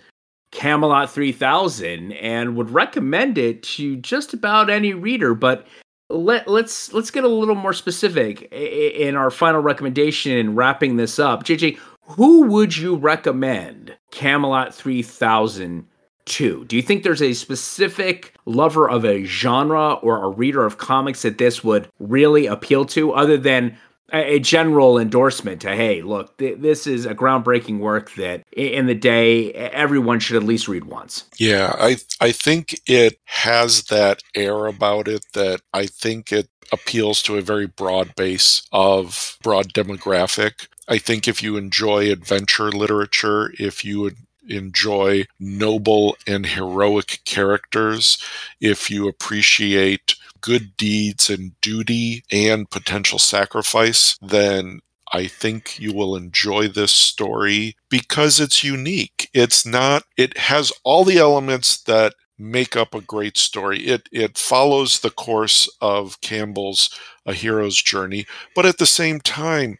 [0.51, 5.33] Camelot 3000 and would recommend it to just about any reader.
[5.33, 5.67] But
[6.09, 11.19] let let's let's get a little more specific in our final recommendation and wrapping this
[11.19, 11.43] up.
[11.43, 11.77] Jj
[12.07, 15.87] who would you recommend camelot 3000
[16.25, 20.77] to do you think there's a specific lover of a genre or a reader of
[20.77, 23.77] comics that this would really appeal to other than
[24.13, 28.95] a general endorsement to hey look th- this is a groundbreaking work that in the
[28.95, 31.25] day everyone should at least read once.
[31.37, 37.21] Yeah i i think it has that air about it that i think it appeals
[37.23, 40.67] to a very broad base of broad demographic.
[40.87, 44.11] I think if you enjoy adventure literature if you
[44.47, 48.19] enjoy noble and heroic characters
[48.61, 54.79] if you appreciate good deeds and duty and potential sacrifice, then
[55.11, 59.27] I think you will enjoy this story because it's unique.
[59.33, 63.79] It's not, it has all the elements that make up a great story.
[63.87, 66.89] It it follows the course of Campbell's
[67.25, 69.79] A Hero's Journey, but at the same time,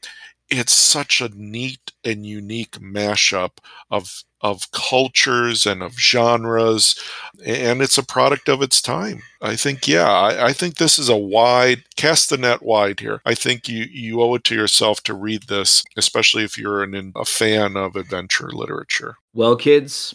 [0.49, 3.57] it's such a neat and unique mashup
[3.91, 6.96] of of cultures and of genres,
[7.43, 9.24] and it's a product of its time.
[9.41, 13.22] I think, yeah, I, I, think this is a wide cast the net wide here.
[13.26, 17.12] I think you you owe it to yourself to read this, especially if you're an,
[17.16, 19.18] a fan of adventure literature.
[19.34, 20.14] Well, kids,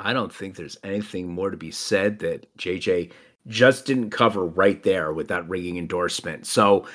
[0.00, 3.12] I don't think there's anything more to be said that JJ
[3.48, 6.46] just didn't cover right there with that ringing endorsement.
[6.46, 6.86] So,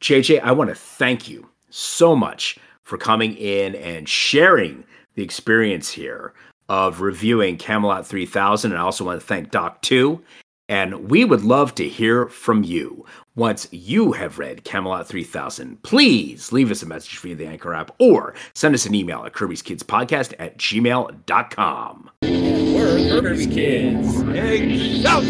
[0.00, 4.82] JJ, I want to thank you so much for coming in and sharing
[5.16, 6.32] the experience here
[6.68, 8.72] of reviewing Camelot 3000.
[8.72, 10.22] And I also want to thank Doc 2.
[10.68, 13.04] And we would love to hear from you.
[13.36, 17.94] Once you have read Camelot 3000, please leave us a message via the Anchor app
[18.00, 22.10] or send us an email at Kirby's Kids Podcast at gmail.com.
[22.22, 25.02] We're Kirby's Kids.
[25.02, 25.22] Shout,